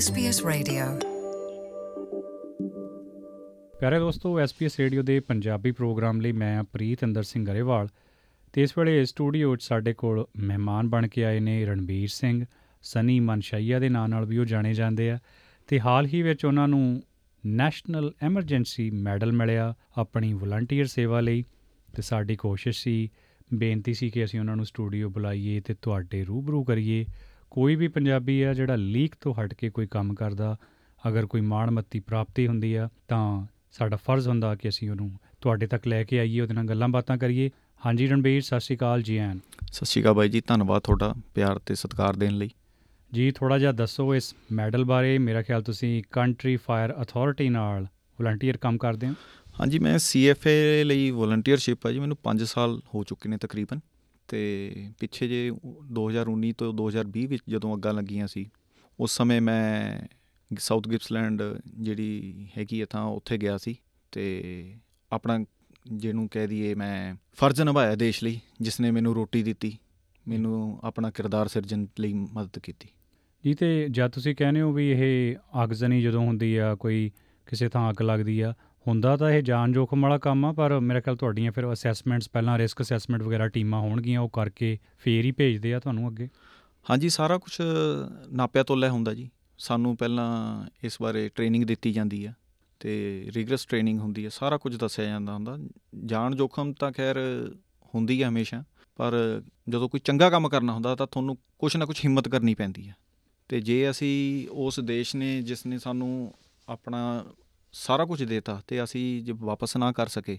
SBS 0.00 0.38
Radio. 0.48 1.08
ਪਿਆਰੇ 3.80 3.98
ਦੋਸਤੋ, 3.98 4.40
SBS 4.40 4.70
radio 4.78 5.02
ਦੇ 5.02 5.20
ਪੰਜਾਬੀ 5.20 5.70
ਪ੍ਰੋਗਰਾਮ 5.70 6.20
ਲਈ 6.20 6.32
ਮੈਂ 6.32 6.64
ਪ੍ਰੀਤ 6.64 7.04
ਅੰਦਰ 7.04 7.22
ਸਿੰਘ 7.22 7.46
ਗਰੇਵਾਲ 7.46 7.88
ਤੇ 8.52 8.62
ਇਸ 8.62 8.78
ਵੇਲੇ 8.78 9.04
ਸਟੂਡੀਓ 9.04 9.56
'ਚ 9.56 9.62
ਸਾਡੇ 9.62 9.92
ਕੋਲ 9.92 10.26
ਮਹਿਮਾਨ 10.36 10.88
ਬਣ 10.88 11.08
ਕੇ 11.08 11.24
ਆਏ 11.24 11.40
ਨੇ 11.40 11.64
ਰਣਬੀਰ 11.64 12.08
ਸਿੰਘ, 12.08 12.44
ਸਨੀ 12.82 13.20
ਮਨਸ਼ਈਆ 13.20 13.78
ਦੇ 13.78 13.88
ਨਾਂ 13.88 14.08
ਨਾਲ 14.08 14.24
ਵੀ 14.24 14.38
ਉਹ 14.38 14.44
ਜਾਣੇ 14.44 14.74
ਜਾਂਦੇ 14.74 15.10
ਆ 15.10 15.18
ਤੇ 15.66 15.80
ਹਾਲ 15.80 16.06
ਹੀ 16.06 16.22
ਵਿੱਚ 16.22 16.44
ਉਹਨਾਂ 16.44 16.68
ਨੂੰ 16.68 17.02
ਨੈਸ਼ਨਲ 17.46 18.12
ਐਮਰਜੈਂਸੀ 18.22 18.90
ਮੈਡਲ 18.90 19.32
ਮਿਲਿਆ 19.32 19.74
ਆਪਣੀ 19.96 20.32
ਵਲੰਟੀਅਰ 20.32 20.86
ਸੇਵਾ 20.86 21.20
ਲਈ 21.20 21.44
ਤੇ 21.96 22.02
ਸਾਡੀ 22.02 22.36
ਕੋਸ਼ਿਸ਼ 22.36 22.82
ਸੀ, 22.82 23.10
ਬੇਨਤੀ 23.54 23.94
ਸੀ 23.94 24.10
ਕਿ 24.10 24.24
ਅਸੀਂ 24.24 24.40
ਉਹਨਾਂ 24.40 24.56
ਨੂੰ 24.56 24.66
ਸਟੂਡੀਓ 24.66 25.08
ਬੁਲਾਈਏ 25.08 25.60
ਤੇ 25.60 25.74
ਤੁਹਾਡੇ 25.74 26.24
ਰੂਬਰੂ 26.24 26.64
ਕਰੀਏ। 26.64 27.04
ਕੋਈ 27.50 27.74
ਵੀ 27.74 27.88
ਪੰਜਾਬੀ 27.88 28.42
ਆ 28.42 28.54
ਜਿਹੜਾ 28.54 28.76
ਲੀਕ 28.76 29.14
ਤੋਂ 29.20 29.34
ਹਟ 29.34 29.54
ਕੇ 29.54 29.70
ਕੋਈ 29.70 29.86
ਕੰਮ 29.86 30.14
ਕਰਦਾ 30.14 30.56
ਅਗਰ 31.08 31.26
ਕੋਈ 31.26 31.40
ਮਾਣਮੱਤੀ 31.40 32.00
ਪ੍ਰਾਪਤੀ 32.00 32.46
ਹੁੰਦੀ 32.46 32.74
ਆ 32.74 32.88
ਤਾਂ 33.08 33.46
ਸਾਡਾ 33.72 33.96
ਫਰਜ਼ 33.96 34.28
ਹੁੰਦਾ 34.28 34.54
ਕਿ 34.54 34.68
ਅਸੀਂ 34.68 34.90
ਉਹਨੂੰ 34.90 35.12
ਤੁਹਾਡੇ 35.40 35.66
ਤੱਕ 35.66 35.86
ਲੈ 35.86 36.04
ਕੇ 36.04 36.18
ਆਈਏ 36.20 36.40
ਉਹਦੇ 36.40 36.54
ਨਾਲ 36.54 36.64
ਗੱਲਾਂ 36.64 36.88
ਬਾਤਾਂ 36.88 37.18
ਕਰੀਏ। 37.18 37.50
ਹਾਂਜੀ 37.86 38.06
ਰਣਬੀਰ 38.06 38.40
ਸਤਿ 38.40 38.60
ਸ਼੍ਰੀ 38.60 38.76
ਅਕਾਲ 38.76 39.02
ਜੀ 39.02 39.16
ਐਨ। 39.16 39.40
ਸਤਿ 39.72 39.86
ਸ਼੍ਰੀ 39.86 40.02
ਅਕਾਲ 40.02 40.14
ਬਾਈ 40.14 40.28
ਜੀ 40.28 40.42
ਧੰਨਵਾਦ 40.46 40.82
ਤੁਹਾਡਾ 40.82 41.14
ਪਿਆਰ 41.34 41.58
ਤੇ 41.58 41.74
ਸਤਿਕਾਰ 41.74 42.16
ਦੇਣ 42.16 42.32
ਲਈ। 42.32 42.50
ਜੀ 43.12 43.30
ਥੋੜਾ 43.30 43.58
ਜਿਹਾ 43.58 43.72
ਦੱਸੋ 43.72 44.14
ਇਸ 44.14 44.34
ਮੈਡਲ 44.52 44.84
ਬਾਰੇ 44.84 45.18
ਮੇਰਾ 45.18 45.42
ਖਿਆਲ 45.42 45.62
ਤੁਸੀਂ 45.62 46.02
ਕੰਟਰੀ 46.12 46.56
ਫਾਇਰ 46.56 47.02
ਅਥਾਰਟੀ 47.02 47.48
ਨਾਲ 47.48 47.86
ਵਲੰਟੀਅਰ 48.20 48.56
ਕੰਮ 48.56 48.78
ਕਰਦੇ 48.78 49.08
ਹੋ? 49.08 49.14
ਹਾਂਜੀ 49.60 49.78
ਮੈਂ 49.78 49.98
ਸੀਐਫਏ 49.98 50.84
ਲਈ 50.84 51.10
ਵਲੰਟੀਅਰਸ਼ਿਪ 51.10 51.86
ਆ 51.86 51.92
ਜੀ 51.92 51.98
ਮੈਨੂੰ 51.98 52.16
5 52.24 52.44
ਸਾਲ 52.44 52.80
ਹੋ 52.94 53.04
ਚੁੱਕੇ 53.04 53.28
ਨੇ 53.28 53.36
ਤਕਰੀਬਨ। 53.36 53.80
ਤੇ 54.30 54.40
ਪਿੱਛੇ 54.98 55.28
ਜੇ 55.28 55.50
2019 55.92 56.52
ਤੋਂ 56.58 56.72
2020 56.74 57.26
ਵਿੱਚ 57.26 57.42
ਜਦੋਂ 57.48 57.74
ਅੱਗਾਂ 57.76 57.94
ਲੱਗੀਆਂ 57.94 58.26
ਸੀ, 58.26 58.46
ਉਸ 58.98 59.16
ਸਮੇਂ 59.16 59.40
ਮੈਂ 59.40 60.06
ਸਾਊਥ 60.58 60.88
ਗਿਪਸਲੈਂਡ 60.88 61.42
ਜਿਹੜੀ 61.80 62.48
ਹੈਗੀ 62.58 62.80
ਆ 62.80 62.86
ਤਾਂ 62.90 63.04
ਉੱਥੇ 63.04 63.38
ਗਿਆ 63.38 63.56
ਸੀ 63.58 63.76
ਤੇ 64.12 64.24
ਆਪਣਾ 65.12 65.38
ਜਿਹਨੂੰ 65.92 66.28
ਕਹਿ 66.28 66.46
ਦਈਏ 66.46 66.74
ਮੈਂ 66.74 67.14
ਫਰਜ਼ 67.34 67.60
ਨਿਭਾਇਆ 67.62 67.94
ਦੇਸ਼ 67.94 68.24
ਲਈ, 68.24 68.40
ਜਿਸ 68.60 68.80
ਨੇ 68.80 68.90
ਮੈਨੂੰ 68.90 69.14
ਰੋਟੀ 69.14 69.42
ਦਿੱਤੀ, 69.42 69.76
ਮੈਨੂੰ 70.28 70.80
ਆਪਣਾ 70.84 71.10
ਕਿਰਦਾਰ 71.10 71.48
ਸਿਰਜਣ 71.48 71.86
ਲਈ 72.00 72.12
ਮਦਦ 72.12 72.58
ਕੀਤੀ। 72.58 72.88
ਜੀ 73.44 73.54
ਤੇ 73.54 73.88
ਜਦ 73.88 74.10
ਤੁਸੀਂ 74.10 74.36
ਕਹਿੰਦੇ 74.36 74.60
ਹੋ 74.60 74.72
ਵੀ 74.72 74.90
ਇਹ 74.90 75.36
ਅਗਜ਼ਨੀ 75.64 76.02
ਜਦੋਂ 76.02 76.26
ਹੁੰਦੀ 76.26 76.56
ਆ, 76.56 76.74
ਕੋਈ 76.74 77.10
ਕਿਸੇ 77.46 77.68
ਥਾਂ 77.68 77.90
ਅੱਗ 77.90 78.02
ਲੱਗਦੀ 78.02 78.40
ਆ 78.40 78.54
ਹੁੰਦਾ 78.86 79.16
ਤਾਂ 79.16 79.30
ਇਹ 79.30 79.42
ਜਾਨ 79.42 79.72
ਜੋਖਮ 79.72 80.02
ਵਾਲਾ 80.02 80.18
ਕੰਮ 80.18 80.44
ਆ, 80.44 80.52
ਪਰ 80.52 80.78
ਮੇਰੇ 80.80 81.00
ਖਿਆਲ 81.00 81.16
ਤੁਹਾਡੀਆਂ 81.16 81.52
ਫਿਰ 81.52 81.72
ਅਸੈਸਮੈਂਟਸ 81.72 82.28
ਪਹਿਲਾਂ 82.30 82.58
ਰਿਸਕ 82.58 82.82
ਅਸੈਸਮੈਂਟ 82.82 83.22
ਵਗੈਰਾ 83.22 83.48
ਟੀਮਾਂ 83.48 83.80
ਹੋਣਗੀਆਂ, 83.80 84.20
ਉਹ 84.20 84.28
ਕਰਕੇ 84.28 84.78
ਫੇਰ 84.98 85.24
ਹੀ 85.24 85.30
ਭੇਜਦੇ 85.32 85.74
ਆ 85.74 85.80
ਤੁਹਾਨੂੰ 85.80 86.08
ਅੱਗੇ? 86.08 86.28
ਹਾਂਜੀ, 86.90 87.08
ਸਾਰਾ 87.08 87.38
ਕੁਝ 87.38 87.56
ਨਾਪਿਆ 88.32 88.62
ਤੋਲਿਆ 88.62 88.90
ਹੁੰਦਾ 88.90 89.14
ਜੀ। 89.14 89.28
ਸਾਨੂੰ 89.58 89.96
ਪਹਿਲਾਂ 89.96 90.28
ਇਸ 90.84 90.96
ਬਾਰੇ 91.02 91.28
ਟ੍ਰੇਨਿੰਗ 91.28 91.64
ਦਿੱਤੀ 91.64 91.92
ਜਾਂਦੀ 91.92 92.26
ਹੈ 92.26 92.34
ਤੇ 92.80 92.92
ਰਿਗਰਸ 93.34 93.64
ਟ੍ਰੇਨਿੰਗ 93.66 93.98
ਹੁੰਦੀ 94.00 94.24
ਹੈ 94.24 94.28
ਸਾਰਾ 94.28 94.56
ਕੁਝ 94.56 94.76
ਦੱਸਿਆ 94.76 95.04
ਜਾਂਦਾ 95.04 95.32
ਹੁੰਦਾ। 95.34 95.56
ਜਾਨ 96.06 96.36
ਜੋਖਮ 96.36 96.72
ਤਾਂ 96.72 96.92
ਖੈਰ 96.92 97.18
ਹੁੰਦੀ 97.94 98.22
ਹੈ 98.22 98.28
ਹਮੇਸ਼ਾ, 98.28 98.62
ਪਰ 98.98 99.42
ਜਦੋਂ 99.68 99.88
ਕੋਈ 99.88 100.00
ਚੰਗਾ 100.04 100.30
ਕੰਮ 100.30 100.48
ਕਰਨਾ 100.48 100.72
ਹੁੰਦਾ 100.72 100.94
ਤਾਂ 100.94 101.06
ਤੁਹਾਨੂੰ 101.06 101.36
ਕੁਝ 101.58 101.76
ਨਾ 101.76 101.86
ਕੁਝ 101.86 101.98
ਹਿੰਮਤ 102.04 102.28
ਕਰਨੀ 102.28 102.54
ਪੈਂਦੀ 102.54 102.88
ਹੈ 102.88 102.94
ਤੇ 103.50 103.60
ਜੇ 103.60 103.90
ਅਸੀਂ 103.90 104.48
ਉਸ 104.50 104.80
ਦੇਸ਼ 104.80 105.14
ਨੇ, 105.16 105.40
ਜਿਸ 105.42 105.66
ਨੇ 105.66 105.78
ਸਾਨੂੰ 105.78 106.34
ਆਪਣਾ 106.68 107.24
ਸਾਰਾ 107.72 108.04
ਕੁਝ 108.04 108.24
ਦਿੱਤਾ 108.24 108.62
ਤੇ 108.66 108.84
ਅਸੀਂ 108.84 109.22
ਜੇ 109.22 109.32
ਵਾਪਸ 109.36 109.76
ਨਾ 109.76 109.92
ਕਰ 109.92 110.06
ਸਕੇ 110.06 110.38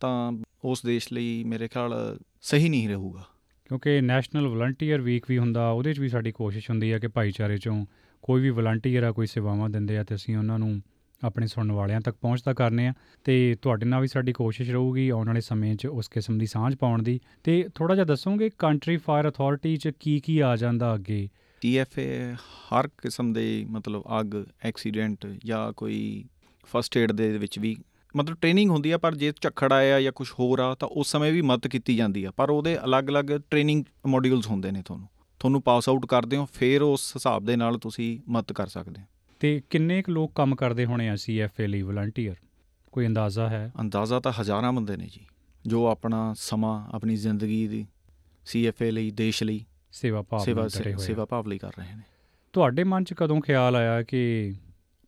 ਤਾਂ 0.00 0.32
ਉਸ 0.64 0.82
ਦੇਸ਼ 0.86 1.12
ਲਈ 1.12 1.44
ਮੇਰੇ 1.44 1.68
ਖਿਆਲ 1.68 2.18
ਸਹੀ 2.40 2.68
ਨਹੀਂ 2.68 2.88
ਰਹੂਗਾ। 2.88 3.24
ਕਿਉਂਕਿ 3.64 4.00
ਨੈਸ਼ਨਲ 4.00 4.48
ਵਲੰਟੀਅਰ 4.48 5.00
ਵੀਕ 5.00 5.24
ਵੀ 5.28 5.38
ਹੁੰਦਾ 5.38 5.70
ਉਹਦੇ 5.70 5.92
'ਚ 5.92 6.00
ਵੀ 6.00 6.08
ਸਾਡੀ 6.08 6.32
ਕੋਸ਼ਿਸ਼ 6.32 6.70
ਹੁੰਦੀ 6.70 6.92
ਹੈ 6.92 6.98
ਕਿ 6.98 7.08
ਭਾਈਚਾਰੇ 7.08 7.54
'ਚੋਂ 7.54 7.86
ਕੋਈ 8.22 8.42
ਵੀ 8.42 8.50
ਵਲੰਟੀਅਰ 8.50 9.02
ਆ 9.02 9.12
ਕੋਈ 9.12 9.26
ਸੇਵਾਵਾਂ 9.26 9.70
ਦਿੰਦੇ 9.70 9.98
ਆ 9.98 10.04
ਤੇ 10.04 10.14
ਅਸੀਂ 10.14 10.36
ਉਹਨਾਂ 10.36 10.58
ਨੂੰ 10.58 10.82
ਆਪਣੇ 11.24 11.46
ਸੁਣਨ 11.46 11.72
ਵਾਲਿਆਂ 11.72 12.00
ਤੱਕ 12.00 12.16
ਪਹੁੰਚਦਾ 12.20 12.52
ਕਰਨੇ 12.52 12.86
ਆ 12.88 12.92
ਤੇ 13.24 13.56
ਤੁਹਾਡੇ 13.62 13.86
ਨਾਲ 13.86 14.00
ਵੀ 14.00 14.08
ਸਾਡੀ 14.08 14.32
ਕੋਸ਼ਿਸ਼ 14.32 14.70
ਰਹੂਗੀ 14.70 15.08
ਆਉਣ 15.08 15.26
ਵਾਲੇ 15.26 15.40
ਸਮੇਂ 15.40 15.76
'ਚ 15.76 15.86
ਉਸ 15.86 16.08
ਕਿਸਮ 16.08 16.38
ਦੀ 16.38 16.46
ਸਾਂਝ 16.46 16.76
ਪਾਉਣ 16.76 17.02
ਦੀ। 17.02 17.20
ਤੇ 17.44 17.68
ਥੋੜਾ 17.74 17.94
ਜਿਹਾ 17.94 18.04
ਦੱਸੋਗੇ 18.04 18.50
ਕੰਟਰੀ 18.58 18.96
ਫਾਇਰ 18.96 19.30
ਅਥਾਰਟੀ 19.30 19.76
'ਚ 19.76 19.92
ਕੀ 20.00 20.20
ਕੀ 20.20 20.38
ਆ 20.38 20.56
ਜਾਂਦਾ 20.56 20.94
ਅੱਗੇ? 20.94 21.28
ਟੀਐਫਏ 21.60 22.34
ਹਰ 22.34 22.88
ਕਿਸਮ 22.88 23.32
ਦੇ 23.32 23.66
ਮਤਲਬ 23.70 24.02
ਅੱਗ 24.20 24.34
ਐਕਸੀਡੈਂਟ 24.64 25.26
ਜਾਂ 25.44 25.72
ਕੋਈ 25.72 26.24
ਫਸਟ 26.64 26.96
ਏਡ 26.96 27.12
ਦੇ 27.12 27.38
ਵਿੱਚ 27.38 27.58
ਵੀ 27.58 27.76
ਮਤਲਬ 28.16 28.36
ਟ੍ਰੇਨਿੰਗ 28.40 28.70
ਹੁੰਦੀ 28.70 28.90
ਆ 28.90 28.98
ਪਰ 28.98 29.14
ਜੇ 29.14 29.32
ਝੱਖੜ 29.40 29.72
ਆਇਆ 29.72 30.00
ਜਾਂ 30.00 30.12
ਕੁਝ 30.12 30.30
ਹੋਰ 30.38 30.58
ਆ 30.58 30.74
ਤਾਂ 30.74 30.88
ਉਸ 30.88 31.10
ਸਮੇਂ 31.10 31.32
ਵੀ 31.32 31.42
ਮਦਦ 31.42 31.66
ਕੀਤੀ 31.66 31.96
ਜਾਂਦੀ 31.96 32.24
ਆ। 32.24 32.30
ਪਰ 32.30 32.50
ਉਹਦੇ 32.50 32.84
ਅਲੱਗ-ਅਲੱਗ 32.84 33.24
ਟ੍ਰੇਨਿੰਗ 33.24 33.84
ਮੋਡਿਊਲਸ 34.06 34.46
ਹੁੰਦੇ 34.46 34.70
ਨੇ 34.70 34.82
ਤੁਹਾਨੂੰ। 34.82 35.08
ਤੁਹਾਨੂੰ 35.38 35.62
ਪਾਸ 35.62 35.88
ਆਊਟ 35.88 36.06
ਕਰਦੇ 36.06 36.36
ਹੋ 36.36 36.46
ਫਿਰ 36.54 36.82
ਉਸ 36.82 37.12
ਹਿਸਾਬ 37.16 37.44
ਦੇ 37.44 37.56
ਨਾਲ 37.56 37.78
ਤੁਸੀਂ 37.78 38.18
ਮਦਦ 38.28 38.52
ਕਰ 38.52 38.66
ਸਕਦੇ 38.66 39.00
ਹੋ। 39.00 39.06
ਤੇ 39.40 39.60
ਕਿੰਨੇ 39.70 40.02
ਕੁ 40.02 40.12
ਲੋਕ 40.12 40.32
ਕੰਮ 40.34 40.54
ਕਰਦੇ 40.54 40.84
ਹੋਣੇ 40.84 41.08
ਆ 41.08 41.16
ਸੀਐਫਏ 41.16 41.66
ਲਈ 41.66 41.82
ਵਲੰਟੀਅਰ 41.82 42.36
ਕੋਈ 42.92 43.06
ਅੰਦਾਜ਼ਾ 43.06 43.48
ਹੈ? 43.48 43.72
ਅੰਦਾਜ਼ਾ 43.80 44.20
ਤਾਂ 44.20 44.32
ਹਜ਼ਾਰਾਂ 44.40 44.72
ਬੰਦੇ 44.72 44.96
ਨੇ 44.96 45.06
ਜੀ 45.06 45.26
ਜੋ 45.66 45.86
ਆਪਣਾ 45.86 46.34
ਸਮਾਂ 46.38 46.88
ਆਪਣੀ 46.94 47.16
ਜ਼ਿੰਦਗੀ 47.16 47.66
ਦੀ 47.68 47.86
ਸੀਐਫਏ 48.46 48.90
ਲਈ 48.90 49.10
ਦੇਸ਼ 49.10 49.42
ਲਈ 49.42 49.64
ਸੇਵਾ 49.92 50.22
ਭਾਵ 50.22 50.68
ਸੇਵਾ 50.98 51.24
ਭਾਵ 51.24 51.46
ਲਈ 51.46 51.58
ਕਰ 51.58 51.72
ਰਹੇ 51.78 51.94
ਨੇ। 51.96 52.02
ਤੁਹਾਡੇ 52.52 52.84
ਮਨ 52.84 53.04
'ਚ 53.04 53.14
ਕਦੋਂ 53.14 53.40
ਖਿਆਲ 53.40 53.76
ਆਇਆ 53.76 54.02
ਕਿ 54.02 54.54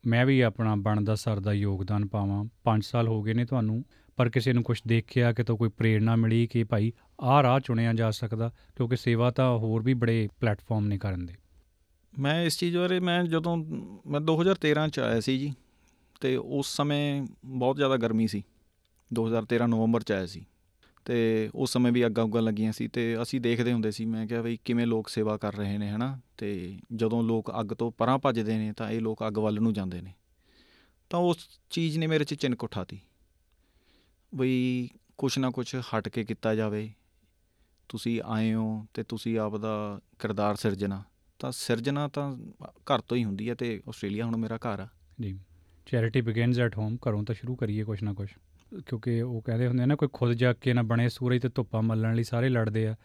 ਮੈਂ 0.06 0.26
ਵੀ 0.26 0.40
ਆਪਣਾ 0.40 0.74
ਬਣਦਾ 0.74 1.14
ਸਰ 1.14 1.40
ਦਾ 1.40 1.52
ਯੋਗਦਾਨ 1.52 2.06
ਪਾਵਾਂ। 2.06 2.44
5 2.64 2.82
ਸਾਲ 2.82 3.08
ਹੋ 3.08 3.22
ਗਏ 3.22 3.34
ਨੇ 3.34 3.44
ਤੁਹਾਨੂੰ, 3.44 3.84
ਪਰ 4.16 4.28
ਕਿਸੇ 4.28 4.52
ਨੂੰ 4.52 4.62
ਕੁਝ 4.62 4.80
ਦੇਖਿਆ 4.86 5.32
ਕਿ 5.32 5.44
ਤਾਂ 5.44 5.54
ਕੋਈ 5.54 5.68
ਪ੍ਰੇਰਣਾ 5.68 6.16
ਮਿਲੀ 6.16 6.46
ਕਿ 6.46 6.64
ਭਾਈ 6.64 6.92
ਆਹ 7.20 7.42
ਰਾਹ 7.42 7.60
ਚੁਣਿਆ 7.60 7.92
ਜਾ 7.92 8.10
ਸਕਦਾ, 8.10 8.52
ਕਿਉਂਕਿ 8.76 8.96
ਸੇਵਾ 8.96 9.30
ਤਾਂ 9.30 9.58
ਹੋਰ 9.58 9.82
ਵੀ 9.82 9.94
ਬੜੇ 9.94 10.28
ਪਲੇਟਫਾਰਮ 10.40 10.86
ਨੇ 10.86 10.98
ਕਰਨ 10.98 11.26
ਦੇ। 11.26 11.34
ਮੈਂ 12.18 12.42
ਇਸ 12.42 12.58
ਚੀਜ਼ 12.58 12.76
ਬਾਰੇ 12.76 13.00
ਮੈਂ 13.00 13.24
ਜਦੋਂ, 13.24 13.56
ਮੈਂ 14.06 14.20
2013 14.20 14.88
ਚ 14.88 15.00
ਆਇਆ 15.00 15.20
ਸੀ 15.20 15.38
ਜੀ, 15.38 15.54
ਤੇ 16.20 16.36
ਉਸ 16.36 16.76
ਸਮੇਂ 16.76 17.26
ਬਹੁਤ 17.44 17.76
ਜ਼ਿਆਦਾ 17.76 17.96
ਗਰਮੀ 17.96 18.26
ਸੀ। 18.26 18.42
2013 19.12 19.66
ਨਵੰਬਰ 19.66 20.02
ਚ 20.02 20.12
ਆਇਆ 20.12 20.26
ਸੀ। 20.26 20.46
ਤੇ 21.04 21.50
ਉਸ 21.54 21.72
ਸਮੇਂ 21.72 21.92
ਵੀ 21.92 22.06
ਅੱਗਾਂ 22.06 22.24
ਉੱਗਾਂ 22.24 22.42
ਲੱਗੀਆਂ 22.42 22.72
ਸੀ 22.72 22.88
ਤੇ 22.88 23.22
ਅਸੀਂ 23.22 23.40
ਦੇਖਦੇ 23.40 23.72
ਹੁੰਦੇ 23.72 23.90
ਸੀ, 23.90 24.04
ਮੈਂ 24.04 24.26
ਕਿਹਾ 24.26 24.42
ਬਈ 24.42 24.58
ਕਿਵੇਂ 24.64 24.86
ਲੋਕ 24.86 25.08
ਸੇਵਾ 25.08 25.36
ਕਰ 25.36 25.54
ਰਹੇ 25.54 25.78
ਨੇ, 25.78 25.88
ਹਨਾ? 25.90 26.20
ਤੇ 26.38 26.78
ਜਦੋਂ 26.96 27.22
ਲੋਕ 27.22 27.52
ਅੱਗ 27.60 27.66
ਤੋਂ 27.66 27.92
ਪਰਾਂ 27.92 28.18
ਭੱਜਦੇ 28.18 28.58
ਨੇ 28.58 28.72
ਤਾਂ 28.72 28.90
ਇਹ 28.90 29.00
ਲੋਕ 29.00 29.26
ਅੱਗ 29.26 29.38
ਵੱਲ 29.38 29.60
ਨੂੰ 29.60 29.72
ਜਾਂਦੇ 29.72 30.00
ਨੇ। 30.00 30.12
ਤਾਂ 31.10 31.18
ਉਸ 31.18 31.36
ਚੀਜ਼ 31.70 31.98
ਨੇ 31.98 32.06
ਮੇਰੇ 32.06 32.24
'ਚ 32.24 32.34
ਚਿੰਨ੍ਹ 32.34 32.56
ਉਠਾਤੀ 32.64 33.00
ਬਈ 34.34 34.88
ਕੁਛ 35.18 35.38
ਨਾ 35.38 35.50
ਕੁਛ 35.50 35.74
ਹਟ 35.74 36.08
ਕੇ 36.08 36.24
ਕੀਤਾ 36.24 36.54
ਜਾਵੇ। 36.54 36.92
ਤੁਸੀਂ 37.88 38.22
ਆਏ 38.24 38.54
ਹੋ 38.54 38.86
ਤੇ 38.94 39.02
ਤੁਸੀਂ 39.02 39.38
ਆਪਦਾ 39.38 40.00
ਕਿਰਦਾਰ 40.18 40.56
ਸਿਰਜਣਾ। 40.56 41.02
ਤਾਂ 41.38 41.52
ਸਿਰਜਣਾ 41.52 42.08
ਤਾਂ 42.08 42.36
ਘਰ 42.64 43.00
ਤੋਂ 43.00 43.16
ਹੀ 43.16 43.24
ਹੁੰਦੀ 43.24 43.48
ਹੈ 43.48 43.54
ਤੇ 43.54 43.82
ਆਸਟ੍ਰੇਲੀਆ 43.88 44.26
ਹੁਣ 44.26 44.36
ਮੇਰਾ 44.36 44.56
ਘਰ 44.56 44.80
ਆ। 44.80 44.88
ਜੀ। 45.20 45.38
ਚੈਰਿਟੀ 45.86 46.20
ਬਿਗਨਸ 46.20 46.58
ਐਟ 46.58 46.78
ਹੋਮ 46.78 46.98
ਘਰੋਂ 47.08 47.24
ਤਾਂ 47.24 47.34
ਸ਼ੁਰੂ 47.34 47.56
ਕਰੀਏ 47.56 47.84
ਕੁਛ 47.84 48.02
ਨਾ 48.02 48.12
ਕੁਛ। 48.12 48.34
ਕਿਉਂਕਿ 48.86 49.22
ਉਹ 49.22 49.42
ਕਹਿੰਦੇ 49.42 49.66
ਹੁੰਦੇ 49.66 49.82
ਆ 49.82 49.86
ਨਾ, 49.86 49.96
ਕੋਈ 49.96 50.08
ਖੁਦ 50.12 50.32
ਜਾ 50.32 50.52
ਕੇ 50.52 50.72
ਨਾ 50.72 50.82
ਬਣੇ 50.82 51.08
ਸੂਰਜ 51.08 51.42
ਤੇ 51.42 51.48
ਧੁੱਪਾਂ 51.48 51.82
ਮੱਲਣ 51.82 52.14
ਲਈ 52.14 52.24
ਸਾਰੇ 52.24 52.48
ਲੜਦੇ 52.48 52.86
ਆ। 52.86 52.96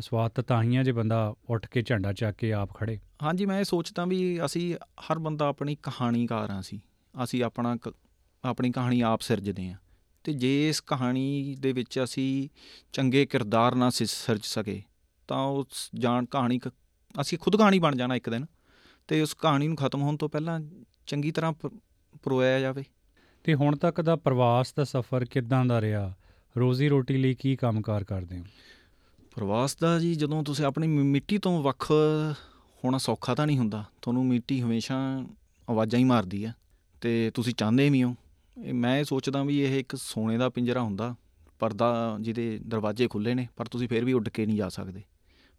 ਸਵਾਦ 0.00 0.30
ਤਾਂ 0.30 0.44
ਤਾਂ 0.44 0.62
ਹੀ 0.62 0.76
ਆ 0.76 0.82
ਜੇ 0.82 0.92
ਬੰਦਾ 0.92 1.34
ਉੱਠ 1.50 1.68
ਕੇ 1.68 1.82
ਝੰਡਾ 1.82 2.12
ਚੱਕ 2.12 2.36
ਕੇ 2.36 2.52
ਆਪ 2.52 2.74
ਖੜੇ। 2.74 2.98
ਹਾਂਜੀ, 3.22 3.46
ਮੈਂ 3.46 3.60
ਇਹ 3.60 3.64
ਸੋਚਦਾ 3.64 4.04
ਵੀ 4.04 4.44
ਅਸੀਂ 4.44 4.74
ਹਰ 5.00 5.18
ਬੰਦਾ 5.18 5.46
ਆਪਣੀ 5.46 5.74
ਕਹਾਣੀਕਾਰ 5.74 6.50
ਆ 6.50 6.60
ਅਸੀਂ। 6.60 6.78
ਅਸੀਂ 7.24 7.44
ਆਪਣਾ 7.44 7.76
ਕ- 7.76 7.94
ਆਪਣੀ 8.44 8.70
ਕਹਾਣੀ 8.70 9.00
ਆਪ 9.00 9.20
ਸਿਰਜਦੇ 9.20 9.68
ਆ 9.68 9.76
ਤੇ 10.24 10.32
ਜੇ 10.32 10.68
ਇਸ 10.68 10.80
ਕਹਾਣੀ 10.80 11.56
ਦੇ 11.60 11.72
ਵਿੱਚ 11.72 12.00
ਅਸੀਂ 12.04 12.48
ਚੰਗੇ 12.92 13.26
ਕਿਰਦਾਰ 13.26 13.74
ਨਾ 13.74 13.90
ਸਿ- 13.90 14.06
ਸਿਰਜ 14.10 14.40
ਸਕੇ, 14.44 14.82
ਤਾਂ 15.28 15.44
ਉਸ 15.44 15.90
ਜਾਣ 15.94 16.24
ਕਹਾਣੀ 16.24 16.58
ਕ- 16.58 16.72
ਅਸੀਂ 17.20 17.38
ਖੁਦ 17.38 17.56
ਕਹਾਣੀ 17.56 17.78
ਬਣ 17.78 17.96
ਜਾਣਾ 17.96 18.16
ਇੱਕ 18.16 18.30
ਦਿਨ। 18.30 18.46
ਤੇ 19.08 19.20
ਉਸ 19.20 19.34
ਕਹਾਣੀ 19.34 19.68
ਨੂੰ 19.68 19.76
ਖਤਮ 19.76 20.02
ਹੋਣ 20.02 20.16
ਤੋਂ 20.16 20.28
ਪਹਿਲਾਂ 20.28 20.60
ਚੰਗੀ 21.06 21.30
ਤਰ੍ਹਾਂ 21.30 21.52
ਪ- 21.52 21.74
ਪਰੋਇਆ 22.22 22.60
ਜਾਵੇ। 22.60 22.84
ਤੇ 23.44 23.54
ਹੁਣ 23.54 23.76
ਤੱਕ 23.76 24.00
ਦਾ 24.00 24.16
ਪ੍ਰਵਾਸ 24.16 24.74
ਦਾ 24.74 24.84
ਸਫ਼ਰ 24.84 25.24
ਕਿੱਦਾਂ 25.24 25.64
ਦਾ 25.64 25.80
ਰਿਹਾ? 25.80 26.14
ਰੋਜ਼ੀ 26.58 26.88
ਰੋਟੀ 26.88 27.16
ਲਈ 27.16 27.34
ਕੀ 27.34 27.56
ਕੰਮਕਾਰ 27.56 28.04
ਕਰਦੇ 28.04 28.38
ਹੋ? 28.38 28.44
ਪ੍ਰਵਾਸ 29.34 29.76
ਦਾ 29.76 29.98
ਜੀ, 29.98 30.14
ਜਦੋਂ 30.14 30.44
ਤੁਸੀਂ 30.44 30.64
ਆਪਣੀ 30.64 30.86
ਮਿ- 30.86 31.04
ਮਿੱਟੀ 31.04 31.38
ਤੋਂ 31.38 31.62
ਵੱਖ 31.62 31.92
ਹੋਣਾ 32.84 32.98
ਸੌਖਾ 32.98 33.34
ਤਾਂ 33.34 33.46
ਨਹੀਂ 33.46 33.58
ਹੁੰਦਾ। 33.58 33.84
ਤੁਹਾਨੂੰ 34.02 34.26
ਮਿੱਟੀ 34.26 34.62
ਹਮੇਸ਼ਾ 34.62 35.26
ਆਵਾਜ਼ਾਂ 35.70 36.00
ਹੀ 36.00 36.04
ਮਾਰਦੀ 36.04 36.44
ਆ, 36.44 36.52
ਤੇ 37.00 37.30
ਤੁਸੀਂ 37.34 37.54
ਚਾਹੁੰਦੇ 37.54 37.90
ਵੀ 37.90 38.02
ਹੋ। 38.02 38.16
ਇਹ 38.64 38.74
ਮੈਂ 38.74 38.98
ਇਹ 38.98 39.04
ਸੋਚਦਾ 39.04 39.42
ਵੀ 39.42 39.60
ਇਹ 39.60 39.80
ਇੱਕ 39.80 39.96
ਸੋਨੇ 39.96 40.38
ਦਾ 40.38 40.48
ਪਿੰਜਰਾ 40.48 40.82
ਹੁੰਦਾ 40.82 41.14
ਪਰਦਾ 41.58 42.16
ਜਿਹਦੇ 42.20 42.60
ਦਰਵਾਜ਼ੇ 42.66 43.08
ਖੁੱਲੇ 43.08 43.34
ਨੇ, 43.34 43.48
ਪਰ 43.56 43.66
ਤੁਸੀਂ 43.66 43.88
ਫਿਰ 43.88 44.04
ਵੀ 44.04 44.12
ਉੱਡ 44.12 44.28
ਕੇ 44.28 44.46
ਨਹੀਂ 44.46 44.56
ਜਾ 44.56 44.68
ਸਕਦੇ। 44.68 45.02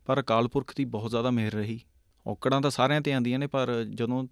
ਪਰ 0.06 0.22
ਅਕਾਲ 0.22 0.48
ਪੁਰਖ 0.48 0.74
ਦੀ 0.76 0.86
ਬਹੁਤ 0.86 1.10
ਜ਼ਿਆਦਾ 1.10 1.32
ਮਿਹਰ 1.32 1.54
ਰਹੀ। 1.54 1.80
ਔਕੜਾਂ 2.28 2.62
ਤਾਂ 2.62 2.70
ਸਾਰਿਆਂ 2.70 3.02
ਤੇ 3.02 3.14
ਆਉਂਦੀਆਂ 3.14 3.40
ਨੇ, 3.40 3.48
ਪਰ 3.48 3.84
ਜਦੋਂ 3.84 4.28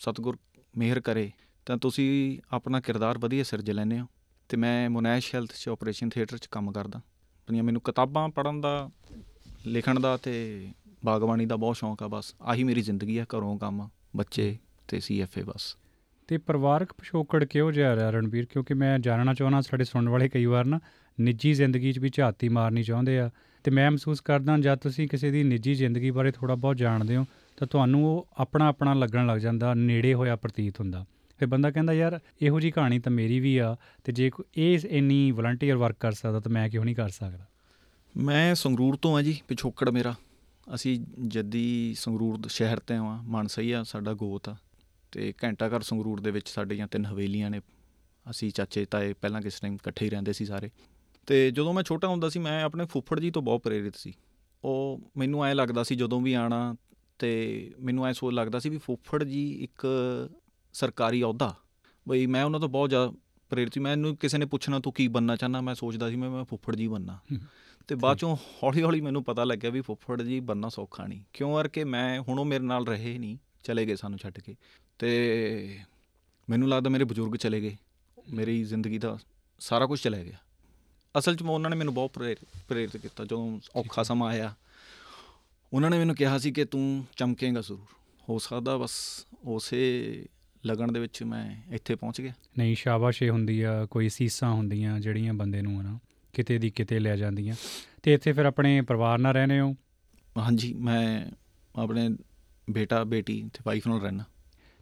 ਸਤਿਗੁਰ 0.00 0.38
ਮਿਹਰ 0.76 1.00
ਕਰੇ 1.00 1.32
ਤਾਂ 1.66 1.76
ਤੁਸੀਂ 1.76 2.38
ਆਪਣਾ 2.52 2.80
ਕਿਰਦਾਰ 2.80 3.18
ਵਧੀਆ 3.18 3.42
ਸਿਰਜ 3.42 3.70
ਲੈਂਦੇ 3.70 4.00
ਹੋ 4.00 4.06
ਤੇ 4.48 4.56
ਮੈਂ 4.56 4.90
ਮੁਨੈਸ਼ 4.90 5.34
ਹੈਲਥ 5.34 5.52
'ਚ 5.52 5.68
ਆਪਰੇਸ਼ਨ 5.68 6.08
ਥੀਏਟਰ 6.08 6.38
'ਚ 6.38 6.46
ਕੰਮ 6.46 6.72
ਕਰਦਾ। 6.72 6.98
ਆਪਣੀਆਂ 6.98 7.62
ਮੈਨੂੰ 7.62 7.80
ਕਿਤਾਬਾਂ 7.82 8.28
ਪੜ੍ਹਨ 8.28 8.60
ਦਾ, 8.60 8.90
ਲਿਖਣ 9.66 10.00
ਦਾ 10.00 10.16
ਤੇ 10.16 10.68
ਬਾਗਬਾਨੀ 11.04 11.46
ਦਾ 11.46 11.56
ਬਹੁਤ 11.56 11.76
ਸ਼ੌਂਕ 11.76 12.02
ਆ 12.02 12.08
ਬਸ। 12.08 12.34
ਆਹੀ 12.42 12.64
ਮੇਰੀ 12.64 12.80
ਜ਼ਿੰਦਗੀ 12.80 13.18
ਆ, 13.18 13.24
ਘਰੋਂ 13.24 13.58
ਕੰਮ, 13.58 13.88
ਬੱਚੇ 14.16 14.58
ਤੇ 14.88 15.00
ਸੀਐਫਏ 15.00 15.42
ਬਸ। 15.42 15.76
ਤੇ 16.26 16.38
ਪਰਿਵਾਰਕ 16.38 16.92
ਪਿਛੋਕੜ 16.92 17.44
ਕਿਹੋ 17.44 17.72
ਜਿਹਾ 17.72 17.96
ਰਿਹਾ 17.96 18.10
ਰਣਬੀਰ? 18.10 18.46
ਕਿਉਂਕਿ 18.46 18.74
ਮੈਂ 18.74 18.98
ਜਾਣਨਾ 18.98 19.34
ਚਾਹੁੰਦਾ, 19.34 19.60
ਸਾਡੇ 19.60 19.84
ਸੁਣਨ 19.84 20.08
ਵਾਲੇ 20.08 20.28
ਕਈ 20.28 20.44
ਵਾਰ 20.44 20.64
ਨਾ 20.64 20.80
ਨਿੱਜੀ 21.20 21.54
ਜ਼ਿੰਦਗੀ 21.54 21.92
'ਚ 21.92 21.98
ਵੀ 21.98 22.10
ਝਾਤੀ 22.12 22.48
ਮਾਰਨੀ 22.48 22.82
ਚਾਹੁੰਦੇ 22.82 23.18
ਆ। 23.18 23.30
ਤੇ 23.64 23.70
ਮੈਂ 23.70 23.90
ਮਹਿਸੂਸ 23.90 24.20
ਕਰਦਾ 24.20 24.58
ਜਦ 24.58 24.78
ਤੁਸੀਂ 24.78 25.08
ਕਿਸੇ 25.08 25.30
ਦੀ 25.30 25.42
ਨਿੱਜੀ 25.42 25.74
ਜ਼ਿੰਦਗੀ 25.74 26.10
ਬਾਰੇ 26.10 26.30
ਥੋੜਾ 26.30 26.54
ਬਹੁਤ 26.54 26.76
ਜਾਣਦੇ 26.76 27.16
ਹੋ, 27.16 27.26
ਤਾਂ 27.56 27.66
ਤੁਹਾਨੂੰ 27.66 28.06
ਉਹ 28.06 28.28
ਆਪਣਾ 28.36 28.66
ਆਪਣਾ 28.66 28.94
ਲੱਗਣ 28.94 29.26
ਲੱਗ 29.26 29.38
ਜਾਂਦਾ, 29.38 29.74
ਨੇੜੇ 29.74 30.14
ਹੋਇਆ 30.14 30.36
ਪ੍ਰਤੀਤ 30.36 30.80
ਹੁੰਦਾ। 30.80 31.06
ਫਿਰ 31.38 31.48
ਬੰਦਾ 31.48 31.70
ਕਹਿੰਦਾ, 31.70 31.92
ਯਾਰ, 31.92 32.20
ਇਹੋ 32.42 32.60
ਜੀ 32.60 32.70
ਕਹਾਣੀ 32.70 32.98
ਤਾਂ 32.98 33.12
ਮੇਰੀ 33.12 33.40
ਵੀ 33.40 33.58
ਆ 33.58 33.76
ਤੇ 34.04 34.12
ਜੇ 34.12 34.30
ਕੋਈ 34.30 34.44
ਇਹ 34.56 34.78
ਇੰਨੀ 34.88 35.30
ਵਲੰਟੀਅਰ 35.30 35.76
ਵਰਕ 35.76 35.96
ਕਰ 36.00 36.12
ਸਕਦਾ 36.12 36.40
ਤਾਂ 36.40 36.52
ਮੈਂ 36.52 36.68
ਕਿਉਂ 36.68 36.84
ਨਹੀਂ 36.84 36.96
ਕਰ 36.96 37.08
ਸਕਦਾ? 37.08 37.46
ਮੈਂ 38.16 38.54
ਸੰਗਰੂਰ 38.54 38.96
ਤੋਂ 38.96 39.16
ਆ 39.16 39.22
ਜੀ, 39.22 39.40
ਪਿਛੋਕੜ 39.48 39.90
ਮੇਰਾ। 39.90 40.14
ਅਸੀਂ 40.74 41.06
ਜੱਦੀ 41.26 41.94
ਸੰਗਰੂਰ 41.98 42.38
ਦ- 42.38 42.46
ਸ਼ਹਿਰ 42.46 42.80
ਤੇ 42.80 42.94
ਆਵਾਂ 42.94 43.22
ਮਾਨਸਈ 43.22 43.72
ਆ, 43.72 43.82
ਸਾਡਾ 43.82 44.14
ਗੋਤ 44.14 44.48
ਆ। 44.48 44.56
ਤੇ 45.12 45.34
ਘੰਟਾ 45.44 45.68
ਘਰ 45.68 45.80
ਸੰਗਰੂਰ 45.80 46.20
ਦੇ 46.20 46.30
ਵਿੱਚ 46.30 46.48
ਸਾਡੀਆਂ 46.48 46.86
ਤਿੰਨ 46.86 47.06
ਹਵੇਲੀਆਂ 47.06 47.50
ਨੇ। 47.50 47.60
ਅਸੀਂ 48.30 48.50
ਚਾਚੇ, 48.50 48.84
ਤਾਏ 48.84 49.12
ਪਹਿਲਾਂ 49.12 49.42
ਕਿਸ 49.42 49.60
ਟਾਈਮ 49.60 49.74
ਇਕੱਠੇ 49.74 50.04
ਹੀ 50.04 50.10
ਰਹਿੰਦੇ 50.10 50.32
ਸੀ 50.32 50.44
ਸਾਰੇ। 50.44 50.70
ਤੇ 51.26 51.50
ਜਦੋਂ 51.50 51.74
ਮੈਂ 51.74 51.82
ਛੋਟਾ 51.82 52.08
ਹੁੰਦਾ 52.08 52.28
ਸੀ, 52.28 52.38
ਮੈਂ 52.38 52.64
ਆਪਣੇ 52.64 52.86
ਫੁੱਫੜ 52.86 53.20
ਜੀ 53.20 53.30
ਤੋਂ 53.30 53.42
ਬਹੁਤ 53.42 53.62
ਪ੍ਰੇਰਿਤ 53.62 53.96
ਸੀ। 53.96 54.12
ਉਹ 54.64 55.00
ਮੈਨੂੰ 55.16 55.44
ਐ 55.44 55.54
ਲੱਗਦਾ 55.54 55.82
ਸੀ 55.82 55.94
ਜਦੋਂ 55.94 56.20
ਵੀ 56.20 56.32
ਆਣਾ 56.32 56.76
ਤੇ 57.18 57.70
ਮੈਨੂੰ 57.80 58.06
ਐ 58.06 58.12
ਸੋਚ 58.12 58.34
ਲੱਗਦਾ 58.34 58.58
ਸੀ 58.58 58.68
ਵੀ 58.68 58.78
ਫੁੱਫੜ 58.78 59.24
ਜੀ 59.24 59.54
ਇੱਕ 59.54 59.86
ਸਰਕਾਰੀ 60.74 61.22
ਅਹੁਦਾ। 61.22 61.56
ਬਈ 62.08 62.26
ਮੈਂ 62.26 62.44
ਉਹਨਾਂ 62.44 62.60
ਤੋਂ 62.60 62.68
ਬਹੁਤ 62.68 62.88
ਜ਼ਿਆਦਾ 62.88 63.12
ਪ੍ਰੇਰਿਤ 63.50 63.74
ਸੀ। 63.74 63.80
ਮੈਨੂੰ 63.80 64.16
ਕਿਸੇ 64.16 64.38
ਨੇ 64.38 64.46
ਪੁੱਛਣਾ 64.46 64.78
ਤੂੰ 64.78 64.92
ਕੀ 64.92 65.08
ਬੰਨਾ 65.08 65.36
ਚਾਹੁੰਦਾ? 65.36 65.60
ਮੈਂ 65.60 65.74
ਸੋਚਦਾ 65.74 66.10
ਸੀ 66.10 66.16
ਮੈਂ 66.16 66.30
ਮੈਂ 66.30 66.44
ਫੁੱਫੜ 66.44 66.76
ਜੀ 66.76 66.88
ਬੰਨਾ 66.88 67.18
ਤੇ 67.88 67.94
ਬਾਅਦ 67.94 68.18
ਚੋਂ 68.18 68.36
ਹੌਲੀ 68.36 68.82
ਹੌਲੀ 68.82 69.00
ਮੈਨੂੰ 69.00 69.24
ਪਤਾ 69.24 69.44
ਲੱਗਿਆ 69.44 69.70
ਵੀ 69.70 69.80
ਫੁੱਫੜ 69.80 70.22
ਜੀ 70.22 70.40
ਬੰਨਾ 70.40 70.68
ਸੌਖਾ 70.68 71.06
ਨਹੀਂ। 71.06 71.22
ਕਿਉਂ? 71.32 71.56
ਕਰਕੇ 71.56 71.84
ਮੈਂ 71.84 72.20
ਹੁਣ 72.20 72.38
ਉਹ 72.38 72.44
ਮੇਰੇ 72.44 72.64
ਨਾਲ 72.64 72.86
ਰਹੇ 72.86 73.18
ਨਹੀਂ। 73.18 73.38
ਚਲੇ 73.64 73.86
ਗਏ 73.86 73.96
ਸਾਨੂੰ 73.96 74.18
ਛੱਡ 74.18 74.40
ਕੇ। 74.40 74.56
ਤੇ 74.98 75.78
ਮੈਨੂੰ 76.50 76.68
ਲੱਗਦਾ 76.68 76.90
ਮੇਰੇ 76.90 77.04
ਬਜ਼ੁਰਗ 77.04 77.36
ਚਲੇ 77.36 77.60
ਗਏ। 77.60 77.76
ਮੇਰੀ 78.30 78.64
ਜ਼ਿੰਦਗੀ 78.64 78.98
ਦਾ 78.98 79.18
ਸਾਰਾ 79.58 79.86
ਕੁਝ 79.86 80.00
ਚਲਾ 80.00 80.18
ਗਿਆ। 80.18 80.36
ਅਸਲ 81.18 81.36
'ਚ 81.36 81.42
ਮੈਂ 81.42 81.50
ਉਹਨਾਂ 81.50 81.70
ਨੇ 81.70 81.76
ਮੈਨੂੰ 81.76 81.94
ਬਹੁਤ 81.94 82.10
ਪ੍ਰੇਰ- 82.10 82.46
ਪ੍ਰੇਰਿਤ 82.68 82.96
ਕੀਤਾ। 82.96 83.24
ਜਦੋਂ 83.24 83.60
ਔਖਾ 83.76 84.02
ਸਮਾਂ 84.02 84.28
ਆਇਆ 84.28 84.54
ਉਹਨਾਂ 85.72 85.90
ਨੇ 85.90 85.98
ਮੈਨੂੰ 85.98 86.14
ਕਿਹਾ 86.14 86.38
ਸੀ 86.38 86.50
ਕਿ 86.50 86.64
ਤੂੰ 86.64 87.06
ਚਮਕੇਂਗਾ 87.16 87.60
ਜ਼ਰੂਰ। 87.60 87.96
ਹੋ 88.28 88.38
ਸਕਦਾ 88.38 88.76
ਬਸ 88.76 88.92
ਉਸੇ 89.44 90.26
ਲਗਨ 90.66 90.92
ਦੇ 90.92 91.00
ਵਿੱਚ 91.00 91.22
ਮੈਂ 91.22 91.56
ਇੱਥੇ 91.70 91.94
ਪਹੁੰਚ 91.94 92.20
ਗਿਆ। 92.20 92.32
ਨਹੀਂ 92.58 92.74
ਸ਼ਾਬਾਸ਼ੇ 92.74 93.30
ਹੁੰਦੀ 93.30 93.62
ਆ 93.62 93.86
ਕੋਈ 93.90 94.08
ਸੀਸਾਂ 94.08 94.52
ਹੁੰਦੀਆਂ 94.52 95.00
ਜਿਹੜੀਆਂ 95.00 95.34
ਬੰਦੇ 95.34 95.62
ਨੂੰ 95.62 95.80
ਹਨਾ 95.80 95.98
ਕਿਤੇ 96.32 96.58
ਦੀ 96.58 96.70
ਕਿਤੇ 96.70 96.98
ਲੈ 96.98 97.16
ਜਾਂਦੀਆਂ। 97.16 97.54
ਤੇ 98.02 98.14
ਇੱਥੇ 98.14 98.32
ਫਿਰ 98.32 98.44
ਆਪਣੇ 98.44 98.80
ਪਰਿਵਾਰ 98.80 99.18
ਨਾਲ 99.18 99.34
ਰਹਿੰਦੇ 99.34 99.60
ਹੋ? 99.60 99.74
ਹਾਂਜੀ 100.38 100.74
ਮੈਂ 100.74 101.30
ਆਪਣੇ 101.76 102.10
ਬੇਟਾ 102.70 103.04
ਬੇਟੀ 103.04 103.42
ਤੇ 103.42 103.58
ਵਾਈਫ 103.66 103.88
ਨਾਲ 103.88 104.00
ਰਹਿਣਾ 104.00 104.24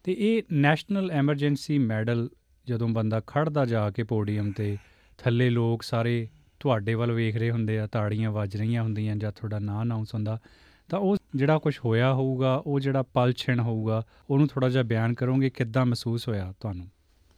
ਤੇ 0.04 0.16
ਇਹ 0.18 0.42
ਨੈਸ਼ਨਲ 0.52 1.10
ਐਮਰਜੈਂਸੀ 1.10 1.78
ਮੈਡਲ 1.78 2.28
ਜਦੋਂ 2.66 2.88
ਬੰਦਾ 2.88 3.20
ਖੜਦਾ 3.26 3.64
ਜਾ 3.64 3.90
ਕੇ 3.90 4.02
ਪੋਡੀਅਮ 4.02 4.52
ਤੇ 4.52 4.78
ਥੱਲੇ 5.18 5.50
ਲੋਕ 5.50 5.82
ਸਾਰੇ 5.82 6.28
ਤੁਹਾਡੇ 6.60 6.94
ਵੱਲ 6.94 7.12
ਵੇਖ 7.12 7.36
ਰਹੇ 7.36 7.50
ਹੁੰਦੇ 7.50 7.78
ਆ 7.78 7.86
ਤਾੜੀਆਂ 7.86 8.30
ਵੱਜ 8.30 8.56
ਰਹੀਆਂ 8.56 8.82
ਹੁੰਦੀਆਂ 8.82 9.16
ਜਾਂ 9.16 9.32
ਤੁਹਾਡਾ 9.32 9.58
ਨਾਂ 9.58 9.82
ਅਨਾਉਂਸ 9.82 10.14
ਹੁੰਦਾ 10.14 10.38
ਤਾਂ 10.92 11.00
ਉਹ 11.00 11.16
ਜਿਹੜਾ 11.34 11.58
ਕੁਝ 11.58 11.78
ਹੋਇਆ 11.84 12.14
ਹੋਊਗਾ, 12.14 12.62
ਉਹ 12.66 12.80
ਜਿਹੜਾ 12.80 13.02
ਪਲ 13.02 13.32
ਛਿਣ 13.32 13.60
ਹੋਊਗਾ, 13.60 14.02
ਉਹਨੂੰ 14.30 14.48
ਥੋੜਾ 14.48 14.68
ਜਿਹਾ 14.68 14.82
ਬਿਆਨ 14.82 15.14
ਕਰੋਗੇ, 15.14 15.50
ਕਿੱਦਾਂ 15.50 15.86
ਮਹਿਸੂਸ 15.86 16.28
ਹੋਇਆ 16.28 16.54
ਤੁਹਾਨੂੰ? 16.60 16.86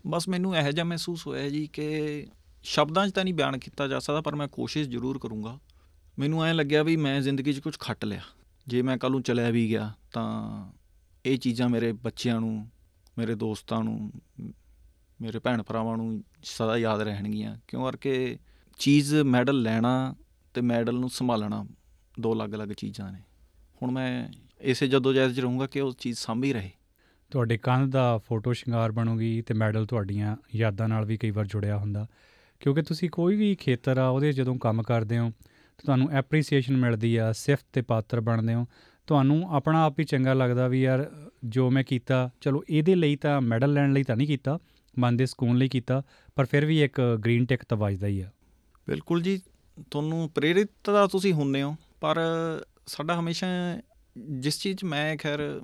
ਬਸ 0.07 0.29
ਮੈਨੂੰ 0.29 0.57
ਇਹੋ 0.57 0.71
ਜਿਹਾ 0.71 0.85
ਮਹਿਸੂਸ 0.85 1.27
ਹੋਇਆ 1.27 1.49
ਜੀ 1.49 1.67
ਕਿ 1.67 2.27
ਸ਼ਬਦਾਂ 2.63 3.09
'ਚ 3.09 3.13
ਤਾਂ 3.13 3.25
ਨਹੀਂ 3.25 3.35
ਬਿਆਨ 3.35 3.59
ਕੀਤਾ 3.59 3.89
ਜਾ 3.89 3.99
ਸਕਦਾ, 3.99 4.21
ਪਰ 4.21 4.35
ਮੈਂ 4.35 4.49
ਕੋਸ਼ਿਸ਼ 4.49 4.89
ਜ਼ਰੂਰ 4.89 5.19
ਕਰੂੰਗਾ। 5.19 5.59
ਮੈਨੂੰ 6.19 6.45
ਐਂ 6.45 6.55
ਲੱਗਿਆ 6.55 6.83
ਵੀ 6.83 6.97
ਮੈਂ 6.97 7.21
ਜ਼ਿੰਦਗੀ 7.21 7.53
'ਚ 7.53 7.59
ਕੁਝ 7.59 7.79
ਖੱਟ 7.79 8.05
ਲਿਆ। 8.05 8.21
ਜੇ 8.67 8.83
ਮੈਂ 8.83 8.99
ਕੱਲ੍ਹ 8.99 9.13
ਨੂੰ 9.13 9.23
ਚਲਿਆ 9.23 9.51
ਵੀ 9.51 9.69
ਗਿਆ, 9.69 9.93
ਤਾਂ 10.13 10.67
ਇਹ 11.27 11.39
ਚੀਜ਼ਾਂ 11.39 11.69
ਮੇਰੇ 11.69 11.93
ਬੱਚਿਆਂ 11.93 12.41
ਨੂੰ, 12.41 12.69
ਮੇਰੇ 13.19 13.35
ਦੋਸਤਾਂ 13.35 13.85
ਨੂੰ 13.85 14.13
ਮ- 14.41 14.53
ਮੇਰੇ 15.21 15.39
ਭੈਣ 15.39 15.63
ਭਰਾਵਾਂ 15.63 15.97
ਨੂੰ 15.97 16.25
ਸਦਾ 16.43 16.77
ਯਾਦ 16.77 17.01
ਰਹਿਣਗੀਆਂ। 17.01 17.57
ਕਿਉਂ 17.69 17.85
ਕਰਕੇ 17.85 18.39
ਚੀਜ਼ 18.79 19.15
ਮੈਡਲ 19.15 19.63
ਲੈਣਾ 19.63 20.15
ਤੇ 20.55 20.61
ਮੈਡਲ 20.61 20.95
ਨੂੰ 20.95 21.09
ਸੰਭਾਲਣਾ 21.09 21.67
ਦੋ 22.21 22.35
ਅਲੱਗ-ਅਲੱਗ 22.35 22.69
ਚੀਜ਼ਾਂ 22.69 23.13
ਨੇ। 23.13 23.21
ਹੁਣ 23.83 23.91
ਮੈਂ 23.91 24.29
ਇਸੇ 24.61 24.87
ਜਦੋਜਹਿਦ 24.87 25.33
'ਚ 25.33 25.41
ਰਹੂੰਗਾ 25.41 25.67
ਕਿ 25.67 25.81
ਉਹ 25.81 25.93
ਚੀਜ਼ 25.99 26.19
ਸਾਂਭੀ 26.19 26.53
ਰਹੇ। 26.53 26.71
ਤੁਹਾਡੇ 27.31 27.59
ਕੰਧ 27.59 27.93
ਦਾ 27.93 28.19
ਫੋਟੋ 28.19 28.53
ਸ਼ਿੰਗਾਰ 28.53 28.93
ਬਣੂਗੀ 28.93 29.43
ਤੇ 29.43 29.55
ਮੈਡਲ 29.55 29.87
ਤੁਹਾਡੀਆਂ 29.87 30.37
ਯਾਦਾਂ 30.55 30.89
ਨਾਲ 30.89 31.05
ਵੀ 31.05 31.17
ਕਈ 31.17 31.31
ਵਾਰ 31.31 31.47
ਜੁੜਿਆ 31.47 31.79
ਹੁੰਦਾ। 31.79 32.07
ਕਿਉਂਕਿ 32.61 32.83
ਤੁਸੀਂ 32.83 33.11
ਕੋਈ 33.11 33.37
ਵੀ 33.37 33.55
ਖੇਤਰ 33.55 33.99
ਆ 33.99 34.09
ਉਹਦੇ 34.09 34.33
ਜਦੋਂ 34.33 34.57
ਕੰਮ 34.57 34.83
ਕਰਦੇ 34.83 35.19
ਹੋ 35.19 35.31
ਤੁਹਾਨੂੰ 35.79 36.11
ਐਪਰੀਸੀਏਸ਼ਨ 36.11 36.77
ਮਿਲਦੀ 36.77 37.17
ਆ 37.17 37.33
ਸਿਫਤ 37.33 37.67
ਤੇ 37.73 37.83
ਪਾਤਰ 37.83 38.21
ਬਣਦੇ 38.21 38.55
ਹੋ। 38.55 38.67
ਤੁਹਾਨੂੰ 39.07 39.55
ਆਪਣਾ 39.55 39.85
ਆਪ 39.85 39.99
ਹੀ 39.99 40.05
ਚੰਗਾ 40.05 40.35
ਲੱਗਦਾ 40.35 40.69
ਵੀ 40.69 40.83
ਯਾਰ 40.83 41.11
ਜੋ 41.45 41.71
ਮੈਂ 41.71 41.85
ਕੀਤਾ 41.85 42.31
ਚਲੋ 42.41 42.65
ਇਹਦੇ 42.71 42.95
ਲਈ 42.95 43.17
ਤਾਂ 43.17 43.41
ਮੈਡਲ 43.41 43.73
ਲੈਣ 43.73 43.93
ਲਈ 43.93 44.03
ਤਾਂ 44.03 44.17
ਨਹੀਂ 44.17 44.27
ਕੀਤਾ 44.27 44.59
ਮਨ 44.99 45.17
ਦੇ 45.17 45.27
ਸਕੂਨ 45.27 45.57
ਲਈ 45.57 45.69
ਕੀਤਾ 45.69 46.03
ਪਰ 46.35 46.45
ਫਿਰ 46.45 46.67
ਵੀ 46.67 46.83
ਇੱਕ 46.83 47.01
ਗ੍ਰੀਨ 47.25 47.47
ਟਿਕ 47.47 47.65
ਤਾਂ 47.69 47.77
ਵੱਜਦਾ 47.77 48.07
ਹੀ 48.07 48.21
ਆ। 48.21 48.31
ਬਿਲਕੁਲ 48.89 49.23
ਜੀ 49.23 49.41
ਤੁਹਾਨੂੰ 49.91 50.31
ਪ੍ਰੇਰਿਤ 50.35 50.69
ਤਾਂ 50.85 51.09
ਤੁਸੀਂ 51.09 51.33
ਹੁੰਦੇ 51.33 51.63
ਹੋ 51.63 51.77
ਪਰ 52.01 52.17
ਸਾਡਾ 52.87 53.21
ਹਮੇਸ਼ਾ 53.21 53.47
ਜਿਸ 54.39 54.61
ਚੀਜ਼ 54.61 54.79
'ਚ 54.79 54.85
ਮੈਂ 54.85 55.17
ਖੈਰ 55.17 55.63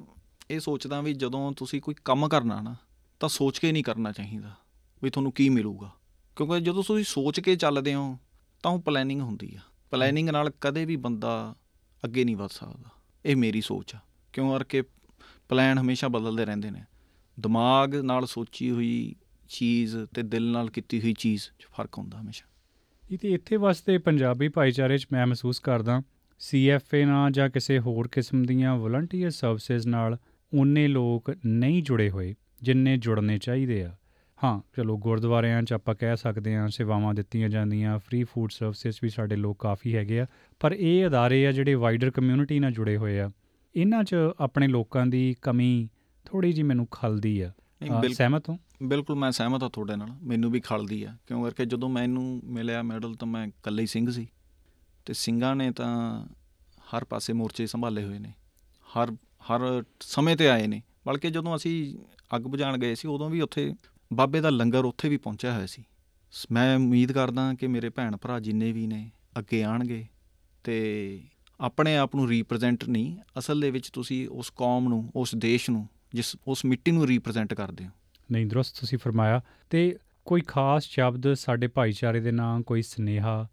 ਇਹ 0.50 0.60
ਸੋਚਦਾ 0.60 1.00
ਵੀ 1.00 1.14
ਜਦੋਂ 1.14 1.52
ਤੁਸੀਂ 1.52 1.80
ਕੋਈ 1.80 1.94
ਕੰਮ 2.04 2.28
ਕਰਨਾ 2.28 2.60
ਨਾ, 2.60 2.76
ਤਾਂ 3.20 3.28
ਸੋਚ 3.28 3.58
ਕੇ 3.58 3.72
ਨਹੀਂ 3.72 3.84
ਕਰਨਾ 3.84 4.12
ਚਾਹੀਦਾ 4.12 4.54
ਵੀ 5.02 5.10
ਤੁਹਾਨੂੰ 5.10 5.32
ਕੀ 5.32 5.48
ਮਿਲੂਗਾ। 5.48 5.92
ਕਿਉਂਕਿ 6.36 6.60
ਜਦੋਂ 6.60 6.82
ਤੁਸੀਂ 6.82 7.04
ਸੋਚ 7.04 7.40
ਕੇ 7.40 7.56
ਚੱਲਦੇ 7.56 7.94
ਹੋ, 7.94 8.18
ਤਾਂ 8.62 8.70
ਉਹ 8.70 8.80
ਪਲੈਨਿੰਗ 8.80 9.20
ਹੁੰਦੀ 9.20 9.54
ਆ। 9.54 9.60
ਪਲੈਨਿੰਗ 9.90 10.30
ਨਾਲ 10.30 10.50
ਕਦੇ 10.60 10.84
ਵੀ 10.84 10.96
ਬੰਦਾ 10.96 11.54
ਅੱਗੇ 12.04 12.24
ਨਹੀਂ 12.24 12.36
ਵੱਧ 12.36 12.50
ਸਕਦਾ। 12.50 12.90
ਇਹ 13.24 13.36
ਮੇਰੀ 13.36 13.60
ਸੋਚ 13.60 13.94
ਆ। 13.94 13.98
ਕਿਉਂ? 14.32 14.58
ਕਰਕੇ 14.58 14.82
ਪਲਾਨ 15.48 15.78
ਹਮੇਸ਼ਾ 15.78 16.08
ਬਦਲਦੇ 16.08 16.44
ਰਹਿੰਦੇ 16.44 16.70
ਨੇ। 16.70 16.84
ਦਿਮਾਗ 17.40 17.96
ਨਾਲ 17.96 18.26
ਸੋਚੀ 18.26 18.70
ਹੋਈ 18.70 19.14
ਚੀਜ਼ 19.48 19.96
ਤੇ 20.14 20.22
ਦਿਲ 20.22 20.52
ਨਾਲ 20.52 20.70
ਕੀਤੀ 20.70 21.00
ਹੋਈ 21.00 21.14
ਚੀਜ਼ 21.18 21.42
'ਚ 21.42 21.66
ਫ਼ਰਕ 21.72 21.98
ਹੁੰਦਾ 21.98 22.20
ਹਮੇਸ਼ਾ। 22.20 22.48
ਇਹ 23.10 23.18
ਤੇ 23.18 23.32
ਇੱਥੇ 23.32 23.56
ਵਾਸਤੇ 23.56 23.98
ਪੰਜਾਬੀ 23.98 24.48
ਭਾਈਚਾਰੇ 24.48 24.98
'ਚ 24.98 25.06
ਮੈਂ 25.12 25.26
ਮਹਿਸੂਸ 25.26 25.58
ਕਰਦਾ 25.58 26.02
ਸੀਐਫਏ 26.40 27.04
ਨਾਲ 27.04 27.30
ਜਾਂ 27.30 27.50
ਕਿਸੇ 27.50 27.78
ਹੋਰ 27.78 28.08
ਕਿਸਮ 28.08 28.42
ਦੀਆਂ 28.42 28.76
ਵਲੰਟੀਅਰ 28.76 29.30
ਸਰਵਿਸਿਜ਼ 29.30 29.86
ਨਾਲ 29.86 30.18
ਉਨੇ 30.54 30.88
ਲੋਕ 30.88 31.34
ਨਹੀਂ 31.46 31.82
ਜੁੜੇ 31.82 32.10
ਹੋਏ 32.10 32.34
ਜਿੰਨੇ 32.62 32.96
ਜੁੜਨੇ 32.96 33.38
ਚਾਹੀਦੇ 33.38 33.84
ਆ। 33.84 33.96
ਹਾਂ 34.44 34.60
ਚਲੋ 34.76 34.98
ਗੁਰਦੁਆਰਿਆਂ 34.98 35.62
'ਚ 35.62 35.72
ਆਪਾਂ 35.72 35.94
ਕਹਿ 35.94 36.16
ਸਕਦੇ 36.16 36.54
ਹਾਂ 36.54 36.68
ਸੇਵਾਵਾਂ 36.68 37.14
ਦਿੱਤੀਆਂ 37.14 37.48
ਜਾਂਦੀਆਂ 37.48 37.98
ਫ੍ਰੀ 37.98 38.24
ਫੂਡ 38.24 38.50
ਸਰਵਿਸਿਜ਼ 38.50 38.96
ਵੀ 39.02 39.08
ਸਾਡੇ 39.08 39.36
ਲੋਕ 39.36 39.58
ਕਾਫੀ 39.62 39.96
ਹੈਗੇ 39.96 40.20
ਆ 40.20 40.26
ਪਰ 40.60 40.72
ਇਹ 40.72 41.06
ਅਦਾਰੇ 41.06 41.46
ਆ 41.46 41.52
ਜਿਹੜੇ 41.52 41.74
ਵਾਈਡਰ 41.74 42.10
ਕਮਿਊਨਿਟੀ 42.10 42.58
ਨਾਲ 42.58 42.72
ਜੁੜੇ 42.72 42.96
ਹੋਏ 42.96 43.18
ਆ 43.20 43.30
ਇਹਨਾਂ 43.76 44.04
'ਚ 44.04 44.16
ਆਪਣੇ 44.40 44.68
ਲੋਕਾਂ 44.68 45.06
ਦੀ 45.06 45.36
ਕਮੀ 45.42 45.88
ਥੋੜੀ 46.24 46.52
ਜੀ 46.52 46.62
ਮੈਨੂੰ 46.62 46.86
ਖਲਦੀ 46.90 47.40
ਆ। 47.40 47.52
ਸਹਿਮਤ 48.12 48.48
ਹੋ? 48.50 48.58
ਬਿਲਕੁਲ 48.82 49.16
ਮੈਂ 49.16 49.30
ਸਹਿਮਤ 49.30 49.62
ਹਾਂ 49.62 49.70
ਤੁਹਾਡੇ 49.70 49.96
ਨਾਲ 49.96 50.08
ਮੈਨੂੰ 50.22 50.50
ਵੀ 50.50 50.60
ਖਲਦੀ 50.60 51.02
ਆ 51.04 51.16
ਕਿਉਂ 51.26 51.44
ਕਰਕੇ 51.44 51.64
ਜਦੋਂ 51.64 51.88
ਮੈਨੂੰ 51.88 52.40
ਮਿਲਿਆ 52.44 52.82
ਮੈਡਲ 52.82 53.14
ਤਾਂ 53.14 53.28
ਮੈਂ 53.28 53.46
ਇਕੱਲੇ 53.46 53.82
ਹੀ 53.82 53.86
ਸਿੰਘ 53.86 54.10
ਸੀ। 54.10 54.26
ਤੇ 55.06 55.14
ਸਿੰਘਾਂ 55.14 55.56
ਨੇ 55.56 55.70
ਤਾਂ 55.70 56.26
ਹਰ 56.96 57.04
ਪਾਸੇ 57.04 57.32
ਮੋਰਚੇ 57.32 57.66
ਸੰਭਾਲੇ 57.66 58.04
ਹੋਏ 58.04 58.18
ਨੇ। 58.18 58.32
ਹਰ 58.84 59.12
ਹਰ 59.14 59.84
ਸਮੇਂ 60.00 60.36
ਤੇ 60.36 60.48
ਆਏ 60.48 60.66
ਨੇ। 60.66 60.82
ਬਲਕਿ 61.06 61.30
ਜਦੋਂ 61.30 61.56
ਅਸੀਂ 61.56 61.98
ਅੱਗ 62.36 62.42
ਬੁਝਾਉਣ 62.42 62.78
ਗਏ 62.78 62.94
ਸੀ, 62.94 63.08
ਉਦੋਂ 63.08 63.30
ਵੀ 63.30 63.40
ਉੱਥੇ 63.40 63.74
ਬਾਬੇ 64.12 64.40
ਦਾ 64.40 64.50
ਲੰਗਰ 64.50 64.84
ਉੱਥੇ 64.84 65.08
ਵੀ 65.08 65.16
ਪਹੁੰਚਿਆ 65.16 65.54
ਹੋਇਆ 65.54 65.66
ਸੀ। 65.66 65.84
ਸ- 66.32 66.46
ਮੈਂ 66.50 66.76
ਉਮੀਦ 66.76 67.12
ਕਰਦਾ 67.12 67.54
ਕਿ 67.54 67.66
ਮੇਰੇ 67.66 67.88
ਭੈਣ 67.88 68.16
ਭਰਾ 68.16 68.40
ਜਿੰਨੇ 68.40 68.72
ਵੀ 68.72 68.86
ਨੇ, 68.86 69.10
ਅੱਗੇ 69.38 69.62
ਆਣਗੇ 69.62 70.06
ਤੇ 70.64 71.20
ਆਪਣੇ 71.60 71.96
ਆਪ 71.96 72.16
ਨੂੰ 72.16 72.28
ਰੀਪਰੈਜ਼ੈਂਟ 72.28 72.84
ਨਹੀਂ, 72.84 73.16
ਅਸਲ 73.38 73.60
ਦੇ 73.60 73.70
ਵਿੱਚ 73.70 73.90
ਤੁਸੀਂ 73.90 74.28
ਉਸ 74.28 74.50
ਕੌਮ 74.50 74.88
ਨੂੰ, 74.88 75.12
ਉਸ 75.16 75.34
ਦੇਸ਼ 75.34 75.70
ਨੂੰ, 75.70 75.88
ਜਿਸ, 76.14 76.36
ਉਸ 76.46 76.64
ਮਿੱਟੀ 76.64 76.90
ਨੂੰ 76.90 77.06
ਰੀਪਰੈਜ਼ੈਂਟ 77.06 77.54
ਕਰਦੇ 77.54 77.86
ਹੋ। 77.86 77.90
ਨਹੀਂ 78.32 78.46
ਦਰੁਸਤ 78.46 78.80
ਤੁਸੀਂ 78.80 78.98
ਫਰਮਾਇਆ। 78.98 79.40
ਤੇ 79.70 79.98
ਕੋਈ 80.24 80.40
ਖਾਸ 80.40 80.84
ਸ਼ਬਦ 80.84 81.34
ਸਾਡੇ 81.34 81.66
ਭਾਈਚਾਰੇ 81.66 82.20
ਦੇ 82.20 82.30
ਨਾਂ, 82.30 82.60
ਕੋਈ 82.60 82.82
ਸਨੇਹਾ 82.82 83.48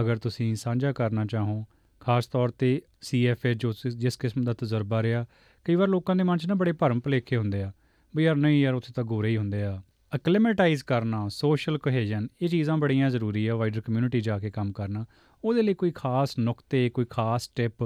ਅਗਰ 0.00 0.16
ਤੁਸੀਂ 0.16 0.56
ਸਾਂਝਾ 0.56 0.92
ਕਰਨਾ 0.92 1.24
ਚਾਹੋ, 1.24 1.64
ਖਾਸ 2.00 2.26
ਤੌਰ 2.26 2.48
ਤੇ 2.48 2.82
ਸੀਐਫਏ 3.00 3.54
ਜੋ 3.54 3.72
ਸਿ- 3.72 3.92
ਜਿਸ 3.92 4.16
ਕਿਸਮ 4.16 4.44
ਦਾ 4.44 4.52
ਤਜਰਬਾ 4.52 5.02
ਰਿਹਾ, 5.02 5.26
ਕਈ 5.64 5.74
ਵਾਰ 5.74 5.88
ਲੋਕਾਂ 5.88 6.16
ਦੇ 6.16 6.22
ਮਨ 6.22 6.38
'ਚ 6.38 6.46
ਨਾ 6.46 6.54
ਬੜੇ 6.54 6.72
ਭਰਮ 6.72 7.00
ਭੁਲੇਖੇ 7.00 7.36
ਹੁੰਦੇ 7.36 7.62
ਆ, 7.62 7.72
ਵੀ 8.16 8.24
ਯਾਰ 8.24 8.36
ਨਹੀਂ 8.36 8.62
ਯਾਰ 8.62 8.74
ਉੱਥੇ 8.74 8.92
ਤਾਂ 8.92 9.04
ਗੋਰੇ 9.04 9.30
ਹੀ 9.30 9.36
ਹੁੰਦੇ 9.36 9.62
ਆ। 9.62 9.82
ਅਕਲੇਮੇਟਾਈਜ਼ 10.16 10.84
ਕਰਨਾ, 10.84 11.28
ਸੋਸ਼ਲ 11.28 11.78
ਕੋਹੇਜਨ, 11.78 12.28
ਇਹ 12.42 12.48
ਚੀਜ਼ਾਂ 12.48 12.78
ਬੜੀਆਂ 12.78 13.10
ਜ਼ਰੂਰੀ 13.10 13.46
ਆ 13.46 13.56
ਵਾਈਡਰ 13.56 13.80
ਕਮਿਊਨਿਟੀ 13.80 14.20
ਜਾ 14.20 14.38
ਕੇ 14.38 14.50
ਕੰਮ 14.50 14.72
ਕਰਨਾ। 14.72 15.04
ਉਹਦੇ 15.44 15.62
ਲਈ 15.62 15.74
ਕੋਈ 15.74 15.90
ਖਾਸ 15.90 16.38
ਨੁਕਤੇ, 16.38 16.90
ਕੋਈ 16.90 17.04
ਖਾਸ 17.10 17.48
ਟਿਪ 17.48 17.84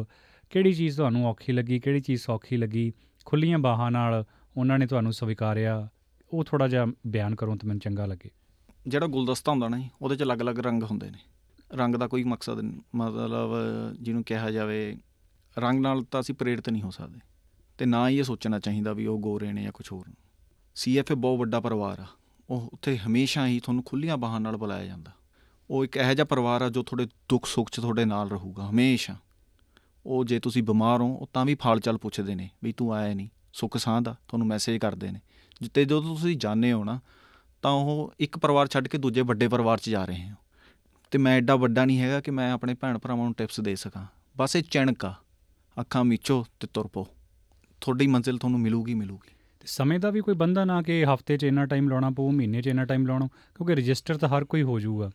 ਕਿਹੜੀ 0.50 0.72
ਚੀਜ਼ 0.72 0.96
ਤੁਹਾਨੂੰ 0.96 1.26
ਔਖੀ 1.26 1.52
ਲੱਗੀ, 1.52 1.78
ਕਿਹੜੀ 1.80 2.00
ਚੀਜ਼ 2.00 2.22
ਸੌਖੀ 2.22 2.56
ਲੱਗੀ 2.56 2.92
ਖੁੱਲੀਆਂ 3.24 3.58
ਬਾਹਾਂ 3.58 3.90
ਨਾਲ 3.90 4.24
ਉਹਨਾਂ 4.56 4.78
ਨੇ 4.78 4.86
ਤੁਹਾਨੂੰ 4.86 5.12
ਸਵੀਕਾਰਿਆ, 5.12 5.88
ਉਹ 6.32 6.44
ਥੋੜਾ 6.44 6.68
ਜਿਹਾ 6.68 6.86
ਬਿਆਨ 7.06 7.34
ਕਰੋ 7.34 7.56
ਤਾਂ 7.56 7.68
ਮੈਨੂੰ 7.68 7.80
ਚੰਗਾ 7.80 8.06
ਲੱਗੇ। 8.06 8.30
ਜਿਹੜਾ 8.86 9.06
ਗੁਲਦਸਤਾ 9.06 9.52
ਹੁੰਦਾ 9.52 9.68
ਨਾ 9.68 9.78
ਜੀ, 9.78 9.90
ਉਹਦੇ 10.02 10.16
'ਚ 10.16 10.22
ਅਲੱਗ-ਅਲੱਗ 10.22 10.60
ਰੰਗ 10.60 10.82
ਹੁੰਦੇ 10.82 11.10
ਨੇ। 11.10 11.18
ਰੰਗ 11.74 11.96
ਦਾ 11.96 12.06
ਕੋਈ 12.06 12.24
ਮਕਸਦ 12.24 12.60
ਨਹੀਂ 12.60 12.80
ਮਤਲਬ 12.94 13.50
ਜਿਹਨੂੰ 14.00 14.24
ਕਿਹਾ 14.24 14.50
ਜਾਵੇ, 14.50 14.96
ਰੰਗ 15.58 15.80
ਨਾਲ 15.80 16.02
ਤਾਂ 16.02 16.20
ਅਸੀਂ 16.20 16.34
ਪ੍ਰੇਰਿਤ 16.34 16.70
ਨਹੀਂ 16.70 16.82
ਹੋ 16.82 16.90
ਸਕਦੇ। 16.90 17.20
ਤੇ 17.78 17.86
ਨਾ 17.86 18.08
ਹੀ 18.08 18.18
ਇਹ 18.18 18.24
ਸੋਚਣਾ 18.24 18.58
ਚਾਹੀਦਾ 18.58 18.92
ਵੀ 18.92 19.06
ਉਹ 19.06 19.18
ਗੋਰੇ 19.18 19.52
ਨੇ 19.52 19.62
ਜਾਂ 19.62 19.72
ਕੁਝ 19.72 19.92
ਹੋਰ 19.92 20.10
ਸੀਐਫਏ 20.74 21.14
ਬਹੁਤ 21.14 21.38
ਵੱਡਾ 21.38 21.60
ਪਰਿਵਾਰ 21.60 22.00
ਆ। 22.00 22.06
ਉਹ 22.50 22.70
ਉੱਥੇ 22.72 22.98
ਹਮੇਸ਼ਾ 22.98 23.46
ਹੀ 23.46 23.60
ਤੁਹਾਨੂੰ 23.60 23.84
ਖੁੱਲੀਆਂ 23.84 24.16
ਬਾਹਾਂ 24.16 24.40
ਨਾਲ 24.40 24.56
ਬੁਲਾਇਆ 24.56 24.86
ਜਾਂਦਾ। 24.86 25.12
ਉਹ 25.70 25.84
ਇੱਕ 25.84 25.96
ਇਹੋ 25.96 26.14
ਜਿਹਾ 26.14 26.24
ਪਰਿਵਾਰ 26.24 26.62
ਆ 26.62 26.68
ਜੋ 26.68 26.82
ਤੁਹਾਡੇ 26.82 27.06
ਦੁੱਖ 27.28 27.46
ਸੁੱਖ 27.46 27.70
'ਚ 27.70 27.80
ਤੁਹਾਡੇ 27.80 28.04
ਨਾਲ 28.04 28.30
ਰਹੂਗਾ, 28.30 28.70
ਹਮੇਸ਼ਾ। 28.70 29.16
ਉਹ 30.06 30.24
ਜੇ 30.24 30.40
ਤੁਸੀਂ 30.40 30.62
ਬਿਮਾਰ 30.62 31.00
ਹੋ, 31.00 31.14
ਉਹ 31.14 31.28
ਤਾਂ 31.32 31.44
ਵੀ 31.44 31.54
ਫਾਲ 31.54 31.80
ਚੱਲ 31.80 31.98
ਪੁੱਛਦੇ 31.98 32.34
ਨੇ 32.34 32.50
ਵੀ 32.64 32.72
ਤੂੰ 32.72 32.94
ਆਇਆ 32.94 33.14
ਨਹੀਂ, 33.14 33.28
ਸੁੱਖ 33.52 33.76
ਸਾਂਝ 33.76 34.04
ਦਾ, 34.04 34.16
ਤੁਹਾਨੂੰ 34.28 34.46
ਮੈਸੇਜ 34.46 34.78
ਕਰਦੇ 34.78 35.10
ਨੇ। 35.10 35.20
ਜਿੱਤੇ 35.60 35.84
ਜਦੋਂ 35.84 36.02
ਤੁਸੀਂ 36.02 36.36
ਜਾਣੇ 36.36 36.72
ਹੋ 36.72 36.84
ਨਾ, 36.84 37.00
ਤਾਂ 37.62 37.70
ਉਹ 37.70 38.12
ਇੱਕ 38.20 38.38
ਪਰਿਵਾਰ 38.38 38.66
ਛੱਡ 38.66 38.88
ਕੇ 38.88 38.98
ਦੂਜੇ 38.98 39.20
ਵੱਡੇ 39.20 39.48
ਪਰਿਵਾਰ 39.48 39.78
'ਚ 39.78 39.90
ਜਾ 39.90 40.04
ਰਹੇ 40.04 40.30
ਹੋ। 40.30 40.34
ਤੇ 41.16 41.20
ਮੈਂ 41.20 41.36
ਐਡਾ 41.36 41.56
ਵੱਡਾ 41.56 41.84
ਨਹੀਂ 41.84 42.00
ਹੈਗਾ 42.00 42.20
ਕਿ 42.20 42.30
ਮੈਂ 42.30 42.52
ਆਪਣੇ 42.52 42.74
ਭੈਣ 42.74 42.98
ਭਰਾਵਾਂ 42.98 43.24
ਨੂੰ 43.24 43.34
ਟਿਪਸ 43.34 43.60
ਦੇ 43.60 43.76
ਸਕਾਂ। 43.76 44.06
ਬਸ 44.36 44.56
ਇਹ 44.56 44.62
ਚਣਕ 44.70 45.04
ਆ। 45.04 45.14
ਅੱਖਾਂ 45.80 46.04
ਮੀਚੋ 46.04 46.46
ਤੇ 46.60 46.68
ਤੁਰ 46.74 46.86
ਪਓ 46.86 47.06
ਤੁਹਾਡੀ 47.80 48.06
ਮੰਜ਼ਿਲ 48.06 48.38
ਤੁਹਾਨੂੰ 48.38 48.60
ਮਿਲੂਗੀ 48.60 48.94
ਮਿਲੂਗੀ। 48.94 49.30
ਤੇ 49.60 49.66
ਸਮੇਂ 49.66 50.00
ਦਾ 50.00 50.10
ਵੀ 50.10 50.20
ਕੋਈ 50.20 50.34
ਬੰਧਨ 50.34 50.70
ਆ 50.70 50.82
ਕਿ 50.82 51.04
ਹਫ਼ਤੇ 51.04 51.36
'ਚ 51.36 51.44
ਇੰਨਾ 51.44 51.66
ਟਾਈਮ 51.66 51.88
ਲਾਉਣਾ 51.88 52.10
ਪਊ, 52.10 52.30
ਮਹੀਨੇ 52.30 52.62
'ਚ 52.62 52.66
ਇੰਨਾ 52.66 52.84
ਟਾਈਮ 52.84 53.06
ਲਾਉਣਾ 53.06 53.26
ਕਿਉਂਕਿ 53.26 53.74
ਰਜਿਸਟਰ 53.74 54.16
ਤਾਂ 54.16 54.28
ਹਰ 54.28 54.44
ਕੋਈ 54.44 54.62
ਹੋ 54.62 54.80
ਜਾਊਗਾ। 54.80 55.10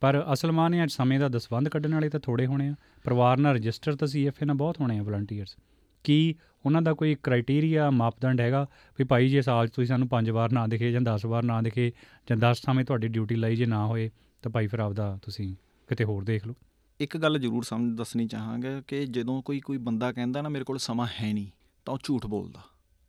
ਪਰ 0.00 0.26
ਅਸਲ 0.32 0.52
ਮਾਨੇ 0.52 0.80
ਆ 0.80 0.86
ਸਮੇਂ 0.86 1.20
ਦਾ 1.20 1.28
ਦਸਵੰਧ 1.28 1.68
ਕੱਢਣ 1.68 1.94
ਵਾਲੇ 1.94 2.08
ਤਾਂ 2.08 2.20
ਥੋੜੇ 2.20 2.46
ਹੋਣੇ 2.46 2.68
ਆ। 2.68 2.74
ਪਰਿਵਾਰ 3.04 3.36
ਨਾਲ 3.36 3.54
ਰਜਿਸਟਰ 3.54 3.96
ਤਾਂ 3.96 4.08
ਸੀਐਫਏ 4.08 4.46
ਨਾਲ 4.46 4.56
ਬਹੁਤ 4.56 4.80
ਹੋਣੇ 4.80 4.98
ਆ 4.98 5.02
ਵਲੰਟੀਅਰਸ 5.02 5.56
ਕੀ 6.04 6.34
ਉਹਨਾਂ 6.66 6.82
ਦਾ 6.82 6.92
ਕੋਈ 6.92 7.16
ਕ੍ਰਾਈਟੇਰੀਆ 7.22 7.90
ਮਾਪਦੰਡ 7.90 8.40
ਹੈਗਾ? 8.40 8.66
ਵੀ 8.98 9.04
ਭਾਈ 9.04 9.28
ਜੇ 9.28 9.42
ਸਾਲ 9.42 9.68
'ਚ 9.68 9.70
ਤੁਸੀਂ 9.70 9.86
ਸਾਨੂੰ 9.86 10.08
ਪੰਜ 10.08 10.30
ਵਾਰ 10.30 10.52
ਨਾ 10.52 10.66
ਦਿਖੇ 10.66 10.90
ਜਾਂ 10.90 11.00
10 11.00 11.26
ਵਾਰ 11.26 11.42
ਨਾ 11.42 11.62
ਦਿਖੇ 11.62 11.92
ਜਾਂ 12.28 12.36
10 12.36 12.54
ਸਮੇਂ 12.54 12.84
ਤੁਹਾਡੀ 12.84 13.08
ਡਿਊਟੀ 13.08 13.34
ਲਈ 13.34 13.56
ਜੇ 13.56 13.66
ਨਾ 13.66 13.86
ਹੋਏ 13.86 14.10
ਤਾਂ 14.42 14.50
ਭਾਈ 14.50 14.66
ਫਿਰ 14.66 14.78
ਆਪਦਾ 14.78 15.18
ਤੁਸੀਂ 15.22 15.56
ਕਿਤੇ 15.88 16.04
ਹੋਰ 16.04 16.24
ਦੇਖ 16.24 16.46
ਲਓ। 16.46 16.54
ਇੱਕ 17.00 17.16
ਗੱਲ 17.16 17.38
ਜ਼ਰੂਰ 17.38 17.64
ਸਮਝ 17.64 17.98
ਦੱਸਣੀ 17.98 18.26
ਚਾਹਾਂਗਾ 18.26 18.80
ਕਿ 18.80 19.06
ਜਦੋਂ 19.06 19.42
ਕੋਈ 19.42 19.60
ਕੋਈ 19.60 19.78
ਬੰਦਾ 19.78 20.12
ਕਹਿੰਦਾ 20.12 20.42
ਨਾ 20.42 20.48
ਮੇਰੇ 20.48 20.64
ਕੋਲ 20.64 20.78
ਸਮਾਂ 20.78 21.06
ਹੈ 21.20 21.32
ਨਹੀਂ 21.32 21.46
ਤਾਂ 21.84 21.94
ਉਹ 21.94 21.98
ਝੂਠ 22.04 22.26
ਬੋਲਦਾ। 22.26 22.62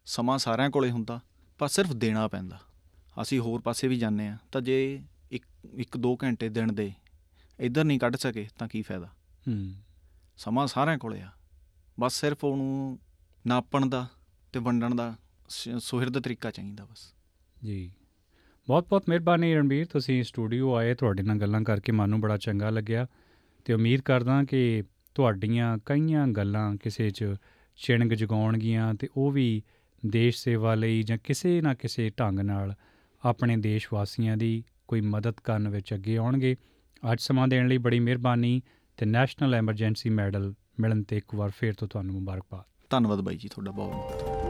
ਸਮਾਂ 0.05 0.37
ਸਾਰਿਆਂ 0.37 0.69
ਕੋਲੇ 0.69 0.91
ਹੁੰਦਾ 0.91 1.19
ਪਰ 1.57 1.67
ਸਿਰਫ 1.67 1.93
ਦੇਣਾ 1.93 2.27
ਪੈਂਦਾ। 2.27 2.59
ਅਸੀਂ 3.21 3.39
ਹੋਰ 3.39 3.61
ਪਾਸੇ 3.61 3.87
ਵੀ 3.87 3.95
ਜਾਂਦੇ 3.95 4.27
ਆ 4.27 4.37
ਤਾਂ 4.51 4.61
ਜੇ 4.61 5.03
ਇੱਕ 5.31 5.45
ਇੱਕ 5.73 5.97
ਦੋ 5.97 6.17
ਘੰਟੇ 6.23 6.49
ਦਿਨ 6.49 6.75
ਦੇ 6.75 6.93
ਇੱਧਰ 7.59 7.83
ਨਹੀਂ 7.83 7.99
ਕੱਢ 7.99 8.15
ਸਕੇ 8.15 8.47
ਤਾਂ 8.59 8.67
ਕੀ 8.67 8.81
ਫਾਇਦਾ? 8.81 9.07
ਹੂੰ। 9.47 9.75
ਸਮਾਂ 10.37 10.67
ਸਾਰਿਆਂ 10.67 10.97
ਕੋਲੇ 10.97 11.21
ਆ। 11.21 11.29
ਬਸ 11.99 12.13
ਸਿਰਫ 12.13 12.43
ਉਹਨੂੰ 12.43 12.99
ਨਾਪਣ 13.47 13.85
ਦਾ 13.85 14.07
ਤੇ 14.53 14.59
ਵੰਡਣ 14.59 14.95
ਦਾ 14.95 15.15
ਸੁਹਿਰਦ 15.79 16.19
ਤਰੀਕਾ 16.19 16.51
ਚਾਹੀਦਾ 16.51 16.85
ਬਸ। 16.85 17.13
ਜੀ। 17.63 17.91
ਬਹੁਤ 18.67 18.87
ਬਹੁਤ 18.89 19.03
ਮਿਹਰਬਾਨੀ 19.09 19.55
ਰਣਬੀਰ, 19.55 19.85
ਤੁਸੀਂ 19.85 20.23
ਸਟੂਡੀਓ 20.23 20.73
ਆਏ, 20.75 20.93
ਤੁਹਾਡੇ 20.93 21.23
ਨਾਲ 21.23 21.37
ਗੱਲਾਂ 21.37 21.61
ਕਰਕੇ 21.61 21.91
ਮਨ 21.91 22.09
ਨੂੰ 22.09 22.21
ਬੜਾ 22.21 22.37
ਚੰਗਾ 22.37 22.69
ਲੱਗਿਆ 22.69 23.07
ਤੇ 23.65 23.73
ਉਮੀਦ 23.73 24.01
ਕਰਦਾ 24.01 24.43
ਕਿ 24.43 24.83
ਤੁਹਾਡੀਆਂ 25.15 25.77
ਕਈਆਂ 25.85 26.27
ਗੱਲਾਂ 26.27 26.75
ਕਿਸੇ 26.75 27.09
'ਚ 27.09 27.35
ਚਿਣਗ 27.75 28.13
ਜਗਾਉਣਗੀਆਂ 28.13 28.93
ਤੇ 28.93 29.09
ਉਹ 29.17 29.31
ਵੀ 29.31 29.63
ਦੇਸ਼ 30.05 30.37
ਸੇਵਾ 30.37 30.75
ਲਈ 30.75 31.03
ਜਾਂ 31.03 31.17
ਕਿਸੇ 31.23 31.61
ਨਾ 31.61 31.73
ਕਿਸੇ 31.73 32.09
ਢੰਗ 32.19 32.39
ਨਾਲ 32.39 32.73
ਆਪਣੇ 33.25 33.57
ਦੇਸ਼ 33.57 33.87
ਵਾਸੀਆਂ 33.93 34.37
ਦੀ 34.37 34.63
ਕੋਈ 34.87 35.01
ਮਦਦ 35.01 35.33
ਕਰਨ 35.43 35.69
ਵਿੱਚ 35.69 35.93
ਅੱਗੇ 35.93 36.17
ਆਉਣਗੇ। 36.17 36.55
ਅੱਜ 37.11 37.21
ਸਮਾਂ 37.21 37.47
ਦੇਣ 37.47 37.67
ਲਈ 37.67 37.77
ਬੜੀ 37.77 37.99
ਮਿਹਰਬਾਨੀ 37.99 38.61
ਤੇ 38.97 39.05
ਨੈਸ਼ਨਲ 39.05 39.55
ਐਮਰਜੈਂਸੀ 39.55 40.09
ਮੈਡਲ 40.09 40.53
ਮਿਲਣ 40.79 41.03
ਤੇ 41.03 41.17
ਇੱਕ 41.17 41.35
ਵਾਰ 41.35 41.51
ਫੇਰ 41.57 41.73
ਤੋਂ 41.73 41.87
ਤੁਹਾਨੂੰ 41.87 42.13
ਮੁਬਾਰਕਬਾਦ। 42.13 42.63
ਧੰਨਵਾਦ 42.89 43.21
ਬਾਈ 43.21 43.37
ਜੀ, 43.37 43.47
ਤੁਹਾਡਾ 43.47 43.71
ਬਹੁਤ 43.71 43.93
ਬਹੁਤ 43.93 44.42